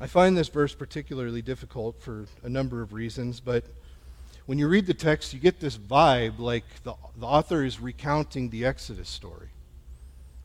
I 0.00 0.06
find 0.06 0.38
this 0.38 0.48
verse 0.48 0.74
particularly 0.74 1.42
difficult 1.42 2.00
for 2.00 2.24
a 2.42 2.48
number 2.48 2.80
of 2.80 2.94
reasons, 2.94 3.40
but 3.40 3.64
when 4.46 4.58
you 4.58 4.68
read 4.68 4.86
the 4.86 4.94
text, 4.94 5.32
you 5.32 5.40
get 5.40 5.60
this 5.60 5.78
vibe 5.78 6.38
like 6.38 6.64
the, 6.82 6.94
the 7.16 7.26
author 7.26 7.64
is 7.64 7.80
recounting 7.80 8.50
the 8.50 8.64
Exodus 8.64 9.08
story. 9.08 9.48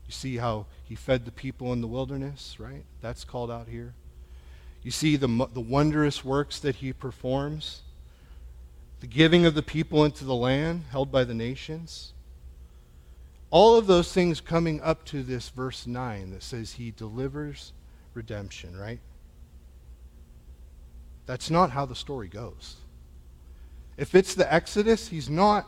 You 0.08 0.14
see 0.14 0.38
how 0.38 0.68
he 0.84 0.96
fed 0.96 1.26
the 1.26 1.32
people 1.32 1.74
in 1.74 1.82
the 1.82 1.88
wilderness, 1.88 2.56
right? 2.60 2.84
That's 3.02 3.24
called 3.24 3.52
out 3.52 3.68
here. 3.68 3.94
You 4.82 4.92
see 4.92 5.18
the, 5.18 5.28
the 5.54 5.60
wondrous 5.60 6.24
works 6.24 6.60
that 6.62 6.78
he 6.78 6.94
performs, 6.94 7.82
the 9.02 9.08
giving 9.08 9.46
of 9.46 9.54
the 9.54 9.62
people 9.62 10.06
into 10.06 10.24
the 10.24 10.36
land 10.36 10.86
held 10.92 11.12
by 11.12 11.26
the 11.26 11.34
nations. 11.34 12.14
All 13.52 13.78
of 13.78 13.88
those 13.88 14.14
things 14.14 14.42
coming 14.42 14.82
up 14.82 15.04
to 15.06 15.24
this 15.24 15.50
verse 15.50 15.86
9 15.86 16.32
that 16.32 16.44
says 16.44 16.74
he 16.74 16.92
delivers 16.92 17.74
redemption, 18.14 18.78
right? 18.78 19.00
That's 21.26 21.50
not 21.50 21.72
how 21.72 21.86
the 21.86 21.96
story 21.96 22.28
goes. 22.28 22.78
If 24.00 24.16
it's 24.16 24.34
the 24.34 24.52
Exodus, 24.52 25.10
he's 25.10 25.30
not, 25.30 25.68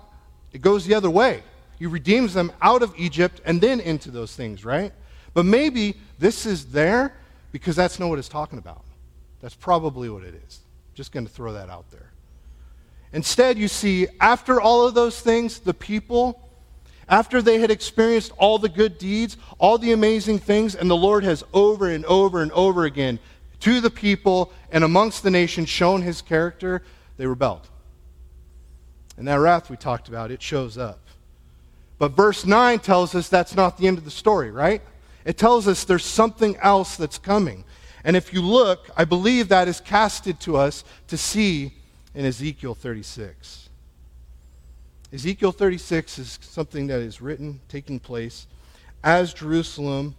it 0.54 0.62
goes 0.62 0.86
the 0.86 0.94
other 0.94 1.10
way. 1.10 1.44
He 1.78 1.86
redeems 1.86 2.34
them 2.34 2.54
out 2.62 2.82
of 2.82 2.94
Egypt 2.98 3.42
and 3.44 3.60
then 3.60 3.82
into 3.82 4.10
those 4.10 4.34
things, 4.34 4.64
right? 4.64 4.94
But 5.34 5.46
maybe 5.46 5.98
this 6.18 6.46
is 6.46 6.68
there 6.68 7.14
because 7.52 7.76
that's 7.76 8.00
not 8.00 8.08
what 8.08 8.20
it's 8.20 8.30
talking 8.30 8.58
about. 8.58 8.86
That's 9.42 9.56
probably 9.56 10.10
what 10.10 10.24
it 10.24 10.34
is. 10.48 10.62
Just 10.94 11.12
going 11.12 11.26
to 11.26 11.32
throw 11.32 11.52
that 11.54 11.70
out 11.70 11.92
there. 11.92 12.12
Instead, 13.12 13.58
you 13.58 13.68
see, 13.68 14.08
after 14.22 14.62
all 14.62 14.88
of 14.88 14.94
those 14.94 15.20
things, 15.20 15.60
the 15.60 15.74
people, 15.74 16.50
after 17.10 17.42
they 17.42 17.60
had 17.60 17.70
experienced 17.70 18.32
all 18.38 18.58
the 18.58 18.70
good 18.70 18.98
deeds, 18.98 19.36
all 19.58 19.78
the 19.78 19.92
amazing 19.92 20.40
things, 20.40 20.74
and 20.76 20.90
the 20.90 20.96
Lord 20.96 21.26
has 21.26 21.44
over 21.54 21.90
and 21.90 22.06
over 22.06 22.42
and 22.42 22.52
over 22.54 22.86
again 22.86 23.20
to 23.60 23.82
the 23.82 23.90
people 23.90 24.54
and 24.72 24.86
amongst 24.86 25.22
the 25.22 25.32
nations 25.32 25.68
shown 25.68 26.02
his 26.02 26.22
character, 26.22 26.82
they 27.18 27.28
rebelled. 27.28 27.68
And 29.18 29.28
that 29.28 29.36
wrath 29.36 29.70
we 29.70 29.78
talked 29.78 30.08
about, 30.08 30.32
it 30.32 30.42
shows 30.42 30.78
up. 30.78 31.00
But 31.98 32.14
verse 32.14 32.46
9 32.46 32.80
tells 32.80 33.14
us 33.14 33.30
that's 33.30 33.56
not 33.56 33.78
the 33.78 33.88
end 33.88 33.98
of 33.98 34.06
the 34.06 34.12
story, 34.12 34.52
right? 34.52 34.82
It 35.26 35.38
tells 35.38 35.68
us 35.68 35.84
there's 35.84 36.06
something 36.06 36.58
else 36.58 36.96
that's 36.96 37.18
coming. 37.18 37.64
And 38.04 38.16
if 38.16 38.34
you 38.34 38.42
look, 38.42 38.90
I 38.98 39.06
believe 39.06 39.50
that 39.50 39.68
is 39.68 39.80
casted 39.80 40.40
to 40.42 40.58
us 40.58 40.84
to 41.08 41.18
see 41.18 41.74
in 42.16 42.26
Ezekiel 42.26 42.74
36. 42.74 43.70
Ezekiel 45.14 45.52
36 45.52 46.20
is 46.20 46.40
something 46.42 46.88
that 46.88 47.02
is 47.02 47.22
written, 47.22 47.60
taking 47.68 48.00
place 48.00 48.48
as 49.04 49.34
Jerusalem, 49.34 50.16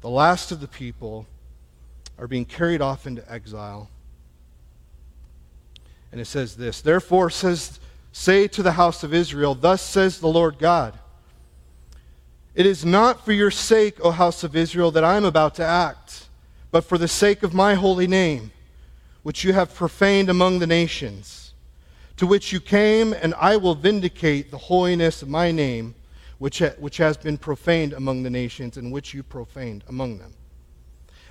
the 0.00 0.10
last 0.10 0.52
of 0.52 0.60
the 0.60 0.68
people, 0.68 1.26
are 2.18 2.26
being 2.26 2.44
carried 2.44 2.80
off 2.80 3.06
into 3.06 3.30
exile. 3.30 3.88
And 6.12 6.20
it 6.20 6.26
says 6.26 6.56
this 6.56 6.80
Therefore, 6.80 7.30
says, 7.30 7.80
say 8.16 8.48
to 8.48 8.62
the 8.62 8.72
house 8.72 9.04
of 9.04 9.12
Israel, 9.12 9.54
Thus 9.54 9.82
says 9.82 10.18
the 10.18 10.26
Lord 10.26 10.58
God, 10.58 10.98
It 12.54 12.64
is 12.64 12.82
not 12.82 13.22
for 13.24 13.32
your 13.32 13.50
sake, 13.50 14.00
O 14.00 14.10
house 14.10 14.42
of 14.42 14.56
Israel, 14.56 14.90
that 14.92 15.04
I 15.04 15.18
am 15.18 15.26
about 15.26 15.54
to 15.56 15.64
act, 15.64 16.28
but 16.70 16.84
for 16.84 16.96
the 16.96 17.08
sake 17.08 17.42
of 17.42 17.52
my 17.52 17.74
holy 17.74 18.06
name, 18.06 18.52
which 19.22 19.44
you 19.44 19.52
have 19.52 19.74
profaned 19.74 20.30
among 20.30 20.60
the 20.60 20.66
nations, 20.66 21.52
to 22.16 22.26
which 22.26 22.54
you 22.54 22.58
came, 22.58 23.12
and 23.12 23.34
I 23.34 23.58
will 23.58 23.74
vindicate 23.74 24.50
the 24.50 24.58
holiness 24.58 25.20
of 25.20 25.28
my 25.28 25.52
name, 25.52 25.94
which, 26.38 26.60
which 26.78 26.96
has 26.96 27.18
been 27.18 27.36
profaned 27.36 27.92
among 27.92 28.22
the 28.22 28.30
nations, 28.30 28.78
and 28.78 28.90
which 28.90 29.12
you 29.12 29.22
profaned 29.22 29.84
among 29.88 30.18
them. 30.18 30.32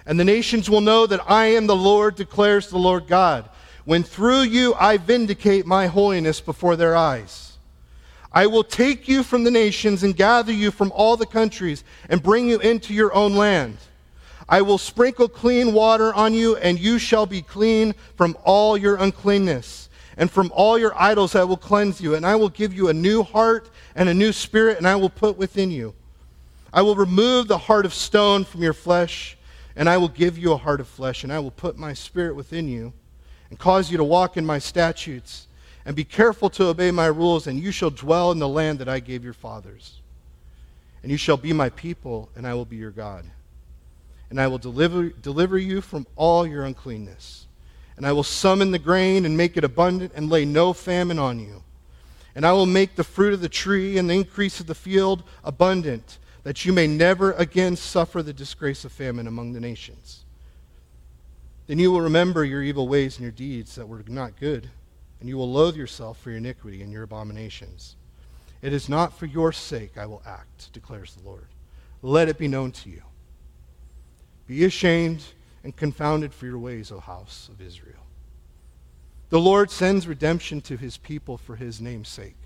And 0.05 0.19
the 0.19 0.23
nations 0.23 0.69
will 0.69 0.81
know 0.81 1.07
that 1.07 1.29
I 1.29 1.47
am 1.47 1.65
the 1.65 1.75
Lord, 1.75 2.15
declares 2.15 2.69
the 2.69 2.77
Lord 2.77 3.07
God, 3.07 3.49
when 3.85 4.03
through 4.03 4.41
you 4.41 4.73
I 4.75 4.97
vindicate 4.97 5.65
my 5.65 5.87
holiness 5.87 6.41
before 6.41 6.75
their 6.75 6.95
eyes. 6.95 7.57
I 8.31 8.47
will 8.47 8.63
take 8.63 9.07
you 9.07 9.23
from 9.23 9.43
the 9.43 9.51
nations 9.51 10.03
and 10.03 10.15
gather 10.15 10.51
you 10.51 10.69
from 10.69 10.91
all 10.91 11.15
the 11.15 11.25
countries 11.25 11.83
and 12.09 12.21
bring 12.21 12.49
you 12.49 12.59
into 12.59 12.93
your 12.93 13.13
own 13.13 13.35
land. 13.35 13.77
I 14.49 14.61
will 14.61 14.77
sprinkle 14.77 15.29
clean 15.29 15.73
water 15.73 16.13
on 16.13 16.33
you, 16.33 16.57
and 16.57 16.77
you 16.77 16.99
shall 16.99 17.25
be 17.25 17.41
clean 17.41 17.95
from 18.15 18.37
all 18.43 18.77
your 18.77 18.97
uncleanness. 18.97 19.89
And 20.17 20.29
from 20.29 20.51
all 20.53 20.77
your 20.77 20.93
idols 21.01 21.33
I 21.33 21.45
will 21.45 21.57
cleanse 21.57 22.01
you, 22.01 22.15
and 22.15 22.25
I 22.25 22.35
will 22.35 22.49
give 22.49 22.73
you 22.73 22.89
a 22.89 22.93
new 22.93 23.23
heart 23.23 23.69
and 23.95 24.09
a 24.09 24.13
new 24.13 24.31
spirit, 24.33 24.77
and 24.77 24.87
I 24.87 24.95
will 24.95 25.09
put 25.09 25.37
within 25.37 25.71
you. 25.71 25.95
I 26.73 26.81
will 26.81 26.95
remove 26.95 27.47
the 27.47 27.57
heart 27.57 27.85
of 27.85 27.93
stone 27.93 28.43
from 28.43 28.61
your 28.61 28.73
flesh 28.73 29.37
and 29.75 29.89
I 29.89 29.97
will 29.97 30.07
give 30.07 30.37
you 30.37 30.53
a 30.53 30.57
heart 30.57 30.79
of 30.79 30.87
flesh, 30.87 31.23
and 31.23 31.33
I 31.33 31.39
will 31.39 31.51
put 31.51 31.77
my 31.77 31.93
spirit 31.93 32.35
within 32.35 32.67
you, 32.67 32.93
and 33.55 33.59
cause 33.61 33.89
you 33.89 33.95
to 33.95 34.03
walk 34.03 34.35
in 34.35 34.45
my 34.45 34.59
statutes, 34.59 35.47
and 35.85 35.95
be 35.95 36.03
careful 36.03 36.49
to 36.49 36.65
obey 36.65 36.91
my 36.91 37.05
rules, 37.05 37.47
and 37.47 37.57
you 37.57 37.71
shall 37.71 37.89
dwell 37.89 38.33
in 38.33 38.39
the 38.39 38.49
land 38.49 38.79
that 38.79 38.89
I 38.89 38.99
gave 38.99 39.23
your 39.23 39.31
fathers. 39.31 40.01
And 41.01 41.09
you 41.09 41.17
shall 41.17 41.37
be 41.37 41.53
my 41.53 41.69
people, 41.69 42.27
and 42.35 42.45
I 42.45 42.53
will 42.53 42.65
be 42.65 42.75
your 42.75 42.91
God. 42.91 43.23
And 44.29 44.41
I 44.41 44.47
will 44.47 44.57
deliver, 44.57 45.07
deliver 45.07 45.57
you 45.57 45.79
from 45.79 46.05
all 46.17 46.45
your 46.45 46.65
uncleanness. 46.65 47.47
And 47.95 48.05
I 48.05 48.11
will 48.11 48.23
summon 48.23 48.71
the 48.71 48.77
grain 48.77 49.25
and 49.25 49.37
make 49.37 49.55
it 49.55 49.63
abundant, 49.63 50.11
and 50.15 50.29
lay 50.29 50.43
no 50.43 50.73
famine 50.73 51.17
on 51.17 51.39
you. 51.39 51.63
And 52.35 52.45
I 52.45 52.51
will 52.51 52.65
make 52.65 52.97
the 52.97 53.05
fruit 53.05 53.33
of 53.33 53.39
the 53.39 53.47
tree 53.47 53.97
and 53.97 54.09
the 54.09 54.15
increase 54.15 54.59
of 54.59 54.67
the 54.67 54.75
field 54.75 55.23
abundant 55.45 56.17
that 56.43 56.65
you 56.65 56.73
may 56.73 56.87
never 56.87 57.31
again 57.31 57.77
suffer 57.77 58.21
the 58.21 58.33
disgrace 58.33 58.83
of 58.83 58.91
famine 58.91 59.27
among 59.27 59.53
the 59.53 59.61
nations. 59.61 60.24
Then 61.67 61.79
you 61.79 61.91
will 61.91 62.01
remember 62.01 62.43
your 62.43 62.61
evil 62.61 62.87
ways 62.87 63.17
and 63.17 63.23
your 63.23 63.31
deeds 63.31 63.75
that 63.75 63.87
were 63.87 64.03
not 64.07 64.39
good, 64.39 64.69
and 65.19 65.27
you 65.27 65.37
will 65.37 65.51
loathe 65.51 65.75
yourself 65.75 66.19
for 66.19 66.29
your 66.29 66.37
iniquity 66.37 66.81
and 66.81 66.91
your 66.91 67.03
abominations. 67.03 67.95
It 68.61 68.73
is 68.73 68.89
not 68.89 69.17
for 69.17 69.25
your 69.25 69.51
sake 69.51 69.97
I 69.97 70.05
will 70.05 70.21
act, 70.25 70.71
declares 70.73 71.15
the 71.15 71.27
Lord. 71.27 71.47
Let 72.01 72.29
it 72.29 72.37
be 72.37 72.47
known 72.47 72.71
to 72.73 72.89
you. 72.89 73.01
Be 74.47 74.63
ashamed 74.65 75.23
and 75.63 75.75
confounded 75.75 76.33
for 76.33 76.45
your 76.45 76.59
ways, 76.59 76.91
O 76.91 76.99
house 76.99 77.49
of 77.51 77.61
Israel. 77.61 78.05
The 79.29 79.39
Lord 79.39 79.71
sends 79.71 80.07
redemption 80.07 80.61
to 80.61 80.77
his 80.77 80.97
people 80.97 81.37
for 81.37 81.55
his 81.55 81.81
name's 81.81 82.09
sake. 82.09 82.37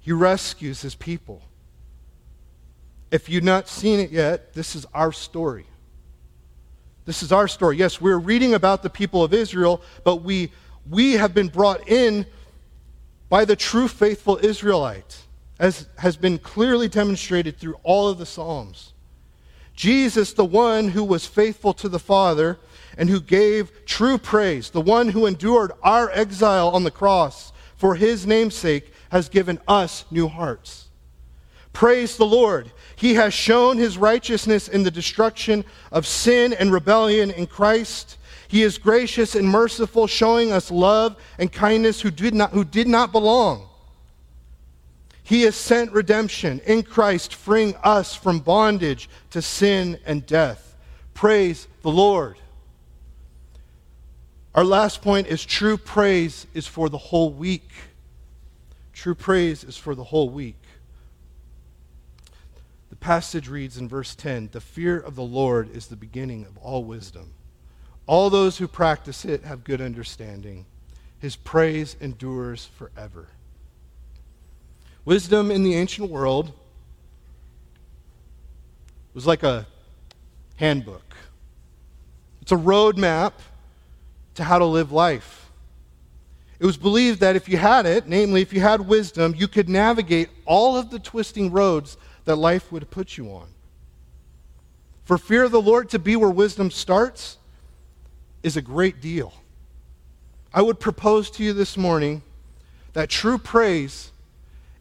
He 0.00 0.12
rescues 0.12 0.80
his 0.80 0.94
people 0.94 1.42
if 3.14 3.28
you've 3.28 3.44
not 3.44 3.68
seen 3.68 4.00
it 4.00 4.10
yet, 4.10 4.54
this 4.54 4.74
is 4.74 4.86
our 4.92 5.12
story. 5.12 5.66
This 7.04 7.22
is 7.22 7.32
our 7.32 7.48
story. 7.48 7.76
Yes, 7.76 8.00
we're 8.00 8.18
reading 8.18 8.54
about 8.54 8.82
the 8.82 8.90
people 8.90 9.22
of 9.22 9.34
Israel, 9.34 9.82
but 10.04 10.16
we, 10.16 10.50
we 10.88 11.12
have 11.12 11.34
been 11.34 11.48
brought 11.48 11.88
in 11.88 12.26
by 13.28 13.44
the 13.44 13.56
true 13.56 13.88
faithful 13.88 14.38
Israelite. 14.42 15.24
as 15.58 15.88
has 15.98 16.16
been 16.16 16.38
clearly 16.38 16.88
demonstrated 16.88 17.58
through 17.58 17.76
all 17.82 18.08
of 18.08 18.18
the 18.18 18.26
Psalms. 18.26 18.92
Jesus, 19.74 20.32
the 20.32 20.44
one 20.44 20.88
who 20.88 21.04
was 21.04 21.26
faithful 21.26 21.74
to 21.74 21.88
the 21.88 21.98
Father 21.98 22.58
and 22.96 23.10
who 23.10 23.20
gave 23.20 23.84
true 23.86 24.18
praise, 24.18 24.70
the 24.70 24.80
one 24.80 25.08
who 25.08 25.26
endured 25.26 25.72
our 25.82 26.10
exile 26.10 26.68
on 26.68 26.84
the 26.84 26.90
cross 26.90 27.52
for 27.76 27.96
his 27.96 28.26
namesake, 28.26 28.92
has 29.10 29.28
given 29.28 29.60
us 29.66 30.04
new 30.10 30.28
hearts. 30.28 30.88
Praise 31.74 32.16
the 32.16 32.24
Lord. 32.24 32.70
He 32.96 33.14
has 33.14 33.34
shown 33.34 33.76
his 33.76 33.98
righteousness 33.98 34.68
in 34.68 34.84
the 34.84 34.90
destruction 34.92 35.64
of 35.90 36.06
sin 36.06 36.54
and 36.54 36.72
rebellion 36.72 37.32
in 37.32 37.46
Christ. 37.46 38.16
He 38.46 38.62
is 38.62 38.78
gracious 38.78 39.34
and 39.34 39.46
merciful, 39.46 40.06
showing 40.06 40.52
us 40.52 40.70
love 40.70 41.16
and 41.38 41.52
kindness 41.52 42.00
who 42.00 42.12
did 42.12 42.32
not, 42.32 42.52
who 42.52 42.64
did 42.64 42.86
not 42.86 43.10
belong. 43.10 43.66
He 45.24 45.42
has 45.42 45.56
sent 45.56 45.90
redemption 45.90 46.60
in 46.64 46.84
Christ, 46.84 47.34
freeing 47.34 47.74
us 47.82 48.14
from 48.14 48.38
bondage 48.38 49.10
to 49.30 49.42
sin 49.42 49.98
and 50.06 50.24
death. 50.24 50.76
Praise 51.12 51.66
the 51.82 51.90
Lord. 51.90 52.36
Our 54.54 54.64
last 54.64 55.02
point 55.02 55.26
is 55.26 55.44
true 55.44 55.76
praise 55.76 56.46
is 56.54 56.68
for 56.68 56.88
the 56.88 56.98
whole 56.98 57.32
week. 57.32 57.68
True 58.92 59.16
praise 59.16 59.64
is 59.64 59.76
for 59.76 59.96
the 59.96 60.04
whole 60.04 60.30
week. 60.30 60.56
Passage 63.04 63.48
reads 63.48 63.76
in 63.76 63.86
verse 63.86 64.14
10 64.14 64.48
The 64.52 64.62
fear 64.62 64.98
of 64.98 65.14
the 65.14 65.22
Lord 65.22 65.76
is 65.76 65.88
the 65.88 65.94
beginning 65.94 66.46
of 66.46 66.56
all 66.56 66.84
wisdom. 66.84 67.34
All 68.06 68.30
those 68.30 68.56
who 68.56 68.66
practice 68.66 69.26
it 69.26 69.44
have 69.44 69.62
good 69.62 69.82
understanding. 69.82 70.64
His 71.18 71.36
praise 71.36 71.98
endures 72.00 72.64
forever. 72.64 73.28
Wisdom 75.04 75.50
in 75.50 75.64
the 75.64 75.74
ancient 75.74 76.10
world 76.10 76.52
was 79.12 79.26
like 79.26 79.42
a 79.42 79.66
handbook, 80.56 81.14
it's 82.40 82.52
a 82.52 82.56
roadmap 82.56 83.34
to 84.36 84.44
how 84.44 84.58
to 84.58 84.64
live 84.64 84.92
life. 84.92 85.50
It 86.58 86.64
was 86.64 86.78
believed 86.78 87.20
that 87.20 87.36
if 87.36 87.50
you 87.50 87.58
had 87.58 87.84
it, 87.84 88.06
namely, 88.08 88.40
if 88.40 88.54
you 88.54 88.62
had 88.62 88.80
wisdom, 88.80 89.34
you 89.36 89.46
could 89.46 89.68
navigate 89.68 90.30
all 90.46 90.78
of 90.78 90.88
the 90.88 90.98
twisting 90.98 91.50
roads 91.50 91.98
that 92.24 92.36
life 92.36 92.72
would 92.72 92.90
put 92.90 93.16
you 93.16 93.28
on. 93.28 93.48
For 95.04 95.18
fear 95.18 95.44
of 95.44 95.52
the 95.52 95.60
Lord 95.60 95.90
to 95.90 95.98
be 95.98 96.16
where 96.16 96.30
wisdom 96.30 96.70
starts 96.70 97.36
is 98.42 98.56
a 98.56 98.62
great 98.62 99.00
deal. 99.00 99.34
I 100.52 100.62
would 100.62 100.80
propose 100.80 101.30
to 101.32 101.44
you 101.44 101.52
this 101.52 101.76
morning 101.76 102.22
that 102.92 103.10
true 103.10 103.38
praise 103.38 104.12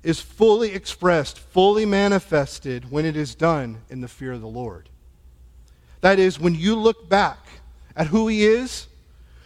is 0.03 0.19
fully 0.19 0.73
expressed, 0.73 1.39
fully 1.39 1.86
manifested 1.86 2.91
when 2.91 3.06
it 3.06 3.17
is 3.17 3.36
done 3.36 3.82
in 3.89 4.01
the 4.01 4.08
fear 4.08 4.34
of 4.34 4.41
the 4.41 4.47
Lord. 4.47 4.89
That 6.01 6.19
is, 6.19 6.39
when 6.39 6.56
you 6.56 6.75
look 6.75 7.10
back 7.10 7.39
at 7.95 8.08
who 8.08 8.27
He 8.27 8.45
is, 8.45 8.88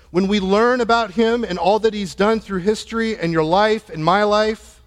when 0.09 0.27
we 0.27 0.39
learn 0.39 0.81
about 0.81 1.11
Him 1.11 1.43
and 1.43 1.59
all 1.59 1.79
that 1.79 1.93
He's 1.93 2.15
done 2.15 2.39
through 2.39 2.61
history 2.61 3.17
and 3.17 3.31
your 3.31 3.43
life 3.43 3.89
and 3.89 4.03
my 4.03 4.23
life, 4.23 4.81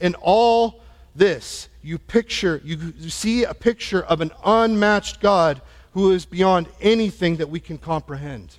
and 0.00 0.14
all 0.20 0.82
this, 1.14 1.68
you 1.84 1.98
picture, 1.98 2.62
you 2.64 3.10
see 3.10 3.44
a 3.44 3.52
picture 3.52 4.02
of 4.02 4.22
an 4.22 4.30
unmatched 4.42 5.20
God 5.20 5.60
who 5.92 6.12
is 6.12 6.24
beyond 6.24 6.66
anything 6.80 7.36
that 7.36 7.50
we 7.50 7.60
can 7.60 7.76
comprehend. 7.76 8.56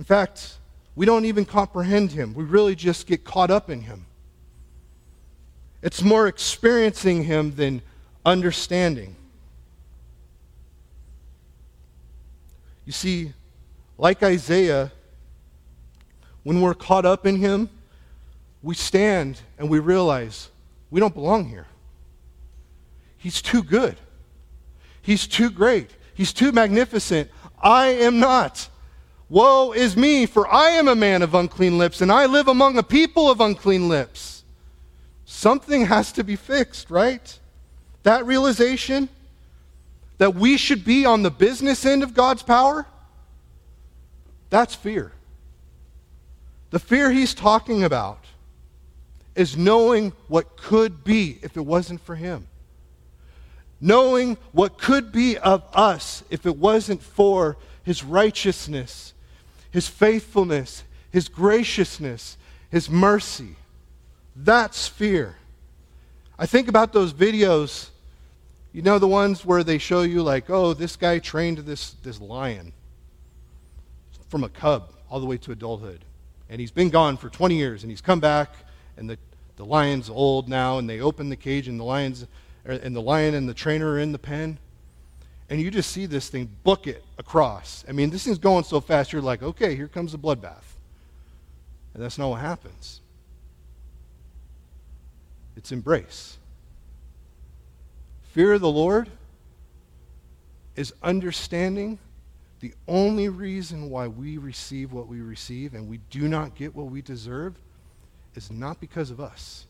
In 0.00 0.04
fact, 0.04 0.58
we 0.96 1.06
don't 1.06 1.24
even 1.26 1.44
comprehend 1.44 2.10
him. 2.10 2.34
We 2.34 2.42
really 2.42 2.74
just 2.74 3.06
get 3.06 3.22
caught 3.24 3.52
up 3.52 3.70
in 3.70 3.82
him. 3.82 4.06
It's 5.80 6.02
more 6.02 6.26
experiencing 6.26 7.22
him 7.22 7.54
than 7.54 7.82
understanding. 8.26 9.14
You 12.84 12.90
see, 12.92 13.32
like 13.96 14.24
Isaiah, 14.24 14.90
when 16.42 16.60
we're 16.60 16.74
caught 16.74 17.06
up 17.06 17.26
in 17.26 17.36
him, 17.36 17.70
we 18.60 18.74
stand 18.74 19.40
and 19.56 19.70
we 19.70 19.78
realize 19.78 20.50
we 20.90 21.00
don't 21.00 21.14
belong 21.14 21.48
here. 21.48 21.66
He's 23.16 23.42
too 23.42 23.62
good. 23.62 23.96
He's 25.02 25.26
too 25.26 25.50
great. 25.50 25.90
He's 26.14 26.32
too 26.32 26.52
magnificent. 26.52 27.30
I 27.62 27.86
am 27.88 28.20
not. 28.20 28.68
Woe 29.28 29.72
is 29.72 29.96
me, 29.96 30.24
for 30.26 30.48
I 30.48 30.70
am 30.70 30.88
a 30.88 30.94
man 30.94 31.22
of 31.22 31.34
unclean 31.34 31.76
lips, 31.76 32.00
and 32.00 32.10
I 32.10 32.26
live 32.26 32.48
among 32.48 32.78
a 32.78 32.82
people 32.82 33.30
of 33.30 33.40
unclean 33.40 33.88
lips. 33.88 34.44
Something 35.24 35.86
has 35.86 36.12
to 36.12 36.24
be 36.24 36.36
fixed, 36.36 36.90
right? 36.90 37.38
That 38.04 38.24
realization 38.24 39.08
that 40.16 40.34
we 40.34 40.56
should 40.56 40.84
be 40.84 41.04
on 41.04 41.22
the 41.22 41.30
business 41.30 41.84
end 41.84 42.02
of 42.02 42.14
God's 42.14 42.42
power, 42.42 42.86
that's 44.50 44.74
fear. 44.74 45.12
The 46.70 46.78
fear 46.78 47.10
he's 47.10 47.34
talking 47.34 47.84
about 47.84 48.24
is 49.38 49.56
knowing 49.56 50.12
what 50.26 50.56
could 50.56 51.04
be 51.04 51.38
if 51.42 51.56
it 51.56 51.64
wasn't 51.64 52.00
for 52.00 52.16
him 52.16 52.46
knowing 53.80 54.36
what 54.52 54.78
could 54.78 55.12
be 55.12 55.38
of 55.38 55.62
us 55.72 56.24
if 56.30 56.46
it 56.46 56.56
wasn't 56.56 57.02
for 57.02 57.56
his 57.84 58.04
righteousness, 58.04 59.14
his 59.70 59.88
faithfulness, 59.88 60.84
his 61.10 61.28
graciousness, 61.28 62.36
his 62.70 62.90
mercy. 62.90 63.56
That's 64.36 64.86
fear. 64.88 65.36
I 66.38 66.46
think 66.46 66.68
about 66.68 66.92
those 66.92 67.12
videos, 67.12 67.88
you 68.72 68.82
know, 68.82 68.98
the 68.98 69.08
ones 69.08 69.44
where 69.44 69.64
they 69.64 69.78
show 69.78 70.02
you, 70.02 70.22
like, 70.22 70.50
oh, 70.50 70.74
this 70.74 70.96
guy 70.96 71.18
trained 71.18 71.58
this, 71.58 71.92
this 72.02 72.20
lion 72.20 72.72
from 74.28 74.44
a 74.44 74.48
cub 74.48 74.92
all 75.10 75.20
the 75.20 75.26
way 75.26 75.38
to 75.38 75.52
adulthood. 75.52 76.04
And 76.50 76.60
he's 76.60 76.70
been 76.70 76.90
gone 76.90 77.16
for 77.16 77.28
20 77.28 77.56
years, 77.56 77.82
and 77.82 77.90
he's 77.90 78.00
come 78.00 78.20
back, 78.20 78.54
and 78.96 79.10
the, 79.10 79.18
the 79.58 79.66
lion's 79.66 80.08
old 80.08 80.48
now, 80.48 80.78
and 80.78 80.88
they 80.88 81.00
open 81.00 81.28
the 81.28 81.36
cage, 81.36 81.68
and 81.68 81.78
the 81.78 81.84
lion's 81.84 82.26
er, 82.66 82.72
and 82.72 82.96
the 82.96 83.02
lion 83.02 83.34
and 83.34 83.48
the 83.48 83.54
trainer 83.54 83.90
are 83.90 83.98
in 83.98 84.12
the 84.12 84.18
pen, 84.18 84.56
and 85.50 85.60
you 85.60 85.70
just 85.70 85.90
see 85.90 86.06
this 86.06 86.28
thing 86.30 86.48
book 86.62 86.86
it 86.86 87.04
across. 87.18 87.84
I 87.88 87.92
mean, 87.92 88.10
this 88.10 88.24
thing's 88.24 88.38
going 88.38 88.64
so 88.64 88.80
fast, 88.80 89.12
you're 89.12 89.20
like, 89.20 89.42
okay, 89.42 89.74
here 89.74 89.88
comes 89.88 90.12
the 90.12 90.18
bloodbath. 90.18 90.62
And 91.92 92.02
that's 92.02 92.18
not 92.18 92.28
what 92.28 92.40
happens. 92.40 93.00
It's 95.56 95.72
embrace. 95.72 96.38
Fear 98.30 98.54
of 98.54 98.60
the 98.60 98.70
Lord 98.70 99.10
is 100.76 100.94
understanding 101.02 101.98
the 102.60 102.74
only 102.86 103.28
reason 103.28 103.90
why 103.90 104.06
we 104.06 104.38
receive 104.38 104.92
what 104.92 105.08
we 105.08 105.20
receive 105.20 105.74
and 105.74 105.88
we 105.88 105.98
do 106.10 106.28
not 106.28 106.54
get 106.54 106.76
what 106.76 106.86
we 106.86 107.02
deserve 107.02 107.56
is 108.44 108.50
not 108.50 108.80
because 108.80 109.10
of 109.10 109.20
us. 109.20 109.66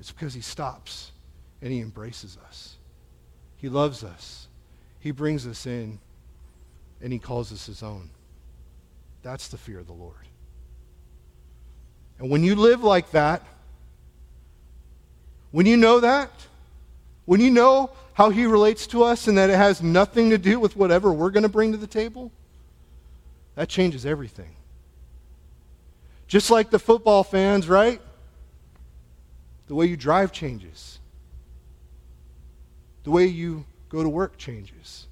It's 0.00 0.10
because 0.10 0.34
he 0.34 0.40
stops 0.40 1.12
and 1.64 1.72
He 1.72 1.80
embraces 1.80 2.38
us. 2.46 2.76
He 3.56 3.68
loves 3.68 4.04
us. 4.04 4.46
He 5.00 5.10
brings 5.10 5.46
us 5.46 5.66
in, 5.66 5.98
and 7.00 7.12
He 7.12 7.18
calls 7.18 7.52
us 7.52 7.66
His 7.66 7.82
own. 7.82 8.10
That's 9.22 9.48
the 9.48 9.56
fear 9.56 9.78
of 9.78 9.86
the 9.86 9.94
Lord. 9.94 10.14
And 12.18 12.30
when 12.30 12.44
you 12.44 12.54
live 12.54 12.84
like 12.84 13.10
that, 13.12 13.42
when 15.50 15.66
you 15.66 15.76
know 15.76 16.00
that, 16.00 16.30
when 17.24 17.40
you 17.40 17.50
know 17.50 17.90
how 18.12 18.28
He 18.28 18.44
relates 18.44 18.86
to 18.88 19.02
us 19.02 19.26
and 19.26 19.38
that 19.38 19.48
it 19.48 19.56
has 19.56 19.82
nothing 19.82 20.30
to 20.30 20.38
do 20.38 20.60
with 20.60 20.76
whatever 20.76 21.12
we're 21.12 21.30
going 21.30 21.44
to 21.44 21.48
bring 21.48 21.72
to 21.72 21.78
the 21.78 21.86
table, 21.86 22.30
that 23.54 23.70
changes 23.70 24.04
everything. 24.04 24.54
Just 26.34 26.50
like 26.50 26.68
the 26.68 26.80
football 26.80 27.22
fans, 27.22 27.68
right? 27.68 28.00
The 29.68 29.76
way 29.76 29.86
you 29.86 29.96
drive 29.96 30.32
changes. 30.32 30.98
The 33.04 33.12
way 33.12 33.26
you 33.26 33.64
go 33.88 34.02
to 34.02 34.08
work 34.08 34.36
changes. 34.36 35.06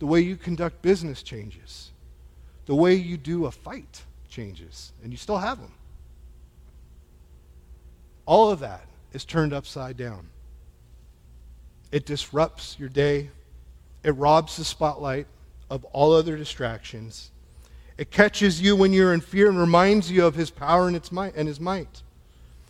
The 0.00 0.06
way 0.06 0.20
you 0.22 0.34
conduct 0.34 0.82
business 0.82 1.22
changes. 1.22 1.92
The 2.66 2.74
way 2.74 2.96
you 2.96 3.16
do 3.16 3.46
a 3.46 3.52
fight 3.52 4.02
changes. 4.28 4.92
And 5.04 5.12
you 5.12 5.16
still 5.16 5.38
have 5.38 5.60
them. 5.60 5.70
All 8.26 8.50
of 8.50 8.58
that 8.58 8.88
is 9.12 9.24
turned 9.24 9.52
upside 9.52 9.96
down. 9.96 10.30
It 11.92 12.06
disrupts 12.06 12.74
your 12.76 12.88
day. 12.88 13.30
It 14.02 14.16
robs 14.16 14.56
the 14.56 14.64
spotlight 14.64 15.28
of 15.70 15.84
all 15.84 16.12
other 16.12 16.36
distractions. 16.36 17.30
It 17.98 18.10
catches 18.10 18.62
you 18.62 18.74
when 18.76 18.92
you're 18.92 19.12
in 19.12 19.20
fear 19.20 19.48
and 19.48 19.58
reminds 19.58 20.10
you 20.10 20.24
of 20.24 20.34
his 20.34 20.50
power 20.50 20.86
and, 20.86 20.96
its 20.96 21.12
might, 21.12 21.34
and 21.36 21.46
his 21.46 21.60
might, 21.60 22.02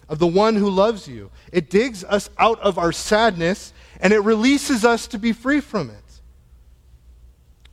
of 0.08 0.18
the 0.18 0.26
one 0.26 0.56
who 0.56 0.70
loves 0.70 1.06
you. 1.06 1.30
It 1.52 1.70
digs 1.70 2.02
us 2.02 2.30
out 2.38 2.58
of 2.60 2.78
our 2.78 2.92
sadness 2.92 3.72
and 4.00 4.12
it 4.12 4.20
releases 4.20 4.84
us 4.84 5.06
to 5.08 5.18
be 5.18 5.32
free 5.32 5.60
from 5.60 5.90
it. 5.90 6.20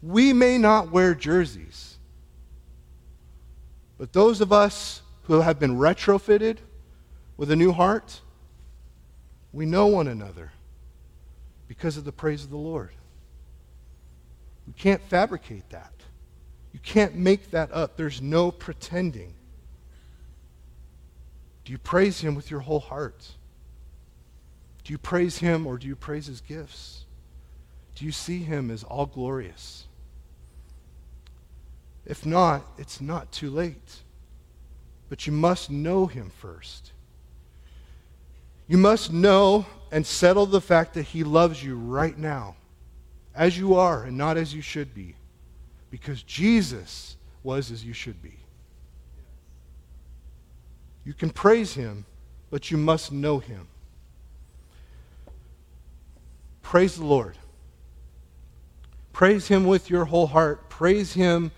We 0.03 0.33
may 0.33 0.57
not 0.59 0.91
wear 0.91 1.15
jerseys, 1.15 1.97
but 3.97 4.13
those 4.13 4.41
of 4.41 4.51
us 4.51 5.01
who 5.23 5.41
have 5.41 5.57
been 5.57 5.77
retrofitted, 5.77 6.57
with 7.37 7.51
a 7.51 7.55
new 7.55 7.71
heart? 7.71 8.21
We 9.53 9.65
know 9.65 9.87
one 9.87 10.07
another 10.07 10.51
because 11.67 11.97
of 11.97 12.05
the 12.05 12.11
praise 12.11 12.43
of 12.43 12.49
the 12.49 12.57
Lord. 12.57 12.91
We 14.67 14.73
can't 14.73 15.01
fabricate 15.01 15.69
that. 15.69 15.91
You 16.75 16.81
can't 16.83 17.15
make 17.15 17.51
that 17.51 17.71
up. 17.71 17.95
There's 17.95 18.21
no 18.21 18.51
pretending. 18.51 19.33
Do 21.63 21.71
you 21.71 21.77
praise 21.77 22.19
Him 22.19 22.35
with 22.35 22.51
your 22.51 22.59
whole 22.59 22.81
heart? 22.81 23.25
Do 24.83 24.91
you 24.91 24.97
praise 24.97 25.37
Him 25.37 25.65
or 25.65 25.77
do 25.77 25.87
you 25.87 25.95
praise 25.95 26.25
His 26.25 26.41
gifts? 26.41 27.05
Do 27.95 28.03
you 28.03 28.11
see 28.11 28.39
Him 28.39 28.69
as 28.69 28.83
all 28.83 29.05
glorious? 29.05 29.85
If 32.05 32.25
not, 32.25 32.65
it's 32.77 32.99
not 32.99 33.31
too 33.31 33.49
late. 33.49 33.99
But 35.07 35.25
you 35.25 35.31
must 35.31 35.71
know 35.71 36.07
Him 36.07 36.29
first. 36.29 36.91
You 38.67 38.77
must 38.77 39.13
know 39.13 39.65
and 39.93 40.05
settle 40.05 40.45
the 40.45 40.59
fact 40.59 40.95
that 40.95 41.03
He 41.03 41.23
loves 41.23 41.63
you 41.63 41.77
right 41.77 42.17
now, 42.17 42.57
as 43.33 43.57
you 43.57 43.75
are 43.75 44.03
and 44.03 44.17
not 44.17 44.35
as 44.35 44.53
you 44.53 44.61
should 44.61 44.93
be, 44.93 45.15
because 45.95 46.21
Jesus 46.23 47.15
was 47.41 47.71
as 47.71 47.85
you 47.85 47.93
should 47.93 48.21
be. 48.21 48.37
You 51.05 51.13
can 51.13 51.29
praise 51.29 51.73
Him, 51.73 52.03
but 52.49 52.69
you 52.69 52.75
must 52.75 53.13
know 53.13 53.39
Him. 53.39 53.69
Praise 56.61 56.97
the 56.97 57.05
Lord. 57.05 57.37
Praise 59.13 59.47
Him 59.47 59.63
with 59.63 59.89
your 59.89 60.03
whole 60.03 60.27
heart. 60.27 60.69
Praise 60.69 61.13
Him 61.13 61.53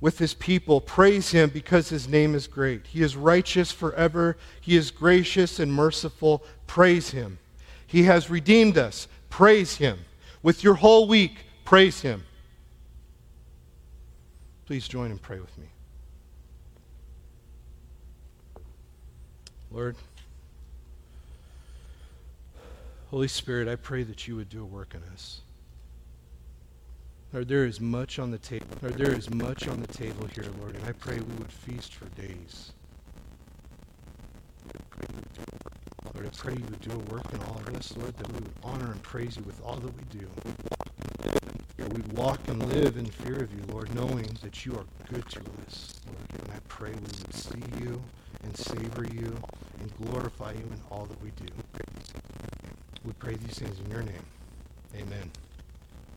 with 0.00 0.18
his 0.18 0.32
people. 0.32 0.80
Praise 0.80 1.30
him 1.30 1.48
because 1.48 1.88
his 1.88 2.06
name 2.06 2.34
is 2.34 2.46
great. 2.46 2.86
He 2.86 3.00
is 3.00 3.16
righteous 3.16 3.72
forever. 3.72 4.36
He 4.60 4.76
is 4.76 4.90
gracious 4.90 5.58
and 5.58 5.72
merciful. 5.72 6.44
Praise 6.66 7.10
him. 7.10 7.38
He 7.86 8.02
has 8.02 8.28
redeemed 8.28 8.76
us. 8.76 9.08
Praise 9.30 9.76
him. 9.76 10.00
With 10.42 10.62
your 10.62 10.74
whole 10.74 11.08
week, 11.08 11.46
praise 11.64 12.02
him. 12.02 12.24
Please 14.66 14.88
join 14.88 15.12
and 15.12 15.22
pray 15.22 15.38
with 15.38 15.56
me. 15.58 15.66
Lord, 19.70 19.96
Holy 23.10 23.28
Spirit, 23.28 23.68
I 23.68 23.76
pray 23.76 24.02
that 24.02 24.26
you 24.26 24.34
would 24.36 24.48
do 24.48 24.62
a 24.62 24.64
work 24.64 24.94
in 24.94 25.02
us. 25.12 25.42
Lord, 27.32 27.46
there 27.48 27.64
is 27.64 27.80
much 27.80 28.18
on 28.18 28.30
the 28.32 28.38
table. 28.38 28.66
Lord, 28.82 28.94
there 28.94 29.12
is 29.12 29.30
much 29.30 29.68
on 29.68 29.80
the 29.80 29.86
table 29.86 30.26
here, 30.34 30.46
Lord, 30.58 30.74
and 30.74 30.84
I 30.84 30.92
pray 30.92 31.16
we 31.16 31.34
would 31.36 31.52
feast 31.52 31.94
for 31.94 32.06
days. 32.20 32.72
Lord, 36.14 36.26
I 36.26 36.30
pray 36.36 36.54
you 36.54 36.64
would 36.64 36.80
do 36.80 36.92
a 36.92 37.14
work 37.14 37.32
in 37.32 37.40
all 37.42 37.58
of 37.58 37.76
us, 37.76 37.94
Lord, 37.96 38.16
that 38.16 38.28
we 38.28 38.34
would 38.34 38.52
honor 38.64 38.92
and 38.92 39.02
praise 39.02 39.36
you 39.36 39.42
with 39.42 39.60
all 39.64 39.76
that 39.76 39.92
we 39.96 40.18
do. 40.18 40.26
We'd 41.78 42.12
walk 42.14 42.40
and 42.48 42.62
live 42.72 42.96
in 42.96 43.06
fear 43.06 43.36
of 43.36 43.52
you, 43.52 43.62
Lord, 43.70 43.94
knowing 43.94 44.36
that 44.42 44.64
you 44.64 44.72
are 44.74 44.84
good 45.12 45.28
to 45.30 45.40
us, 45.66 45.94
Lord. 46.06 46.42
And 46.42 46.52
I 46.54 46.58
pray 46.68 46.90
we 46.90 47.00
would 47.00 47.34
see 47.34 47.62
you 47.80 48.02
and 48.42 48.56
savor 48.56 49.04
you 49.04 49.36
and 49.80 50.10
glorify 50.10 50.52
you 50.52 50.64
in 50.64 50.80
all 50.90 51.04
that 51.04 51.22
we 51.22 51.30
do. 51.32 51.52
We 53.04 53.12
pray 53.18 53.34
these 53.34 53.58
things 53.58 53.78
in 53.78 53.90
your 53.90 54.02
name. 54.02 54.24
Amen. 54.96 55.30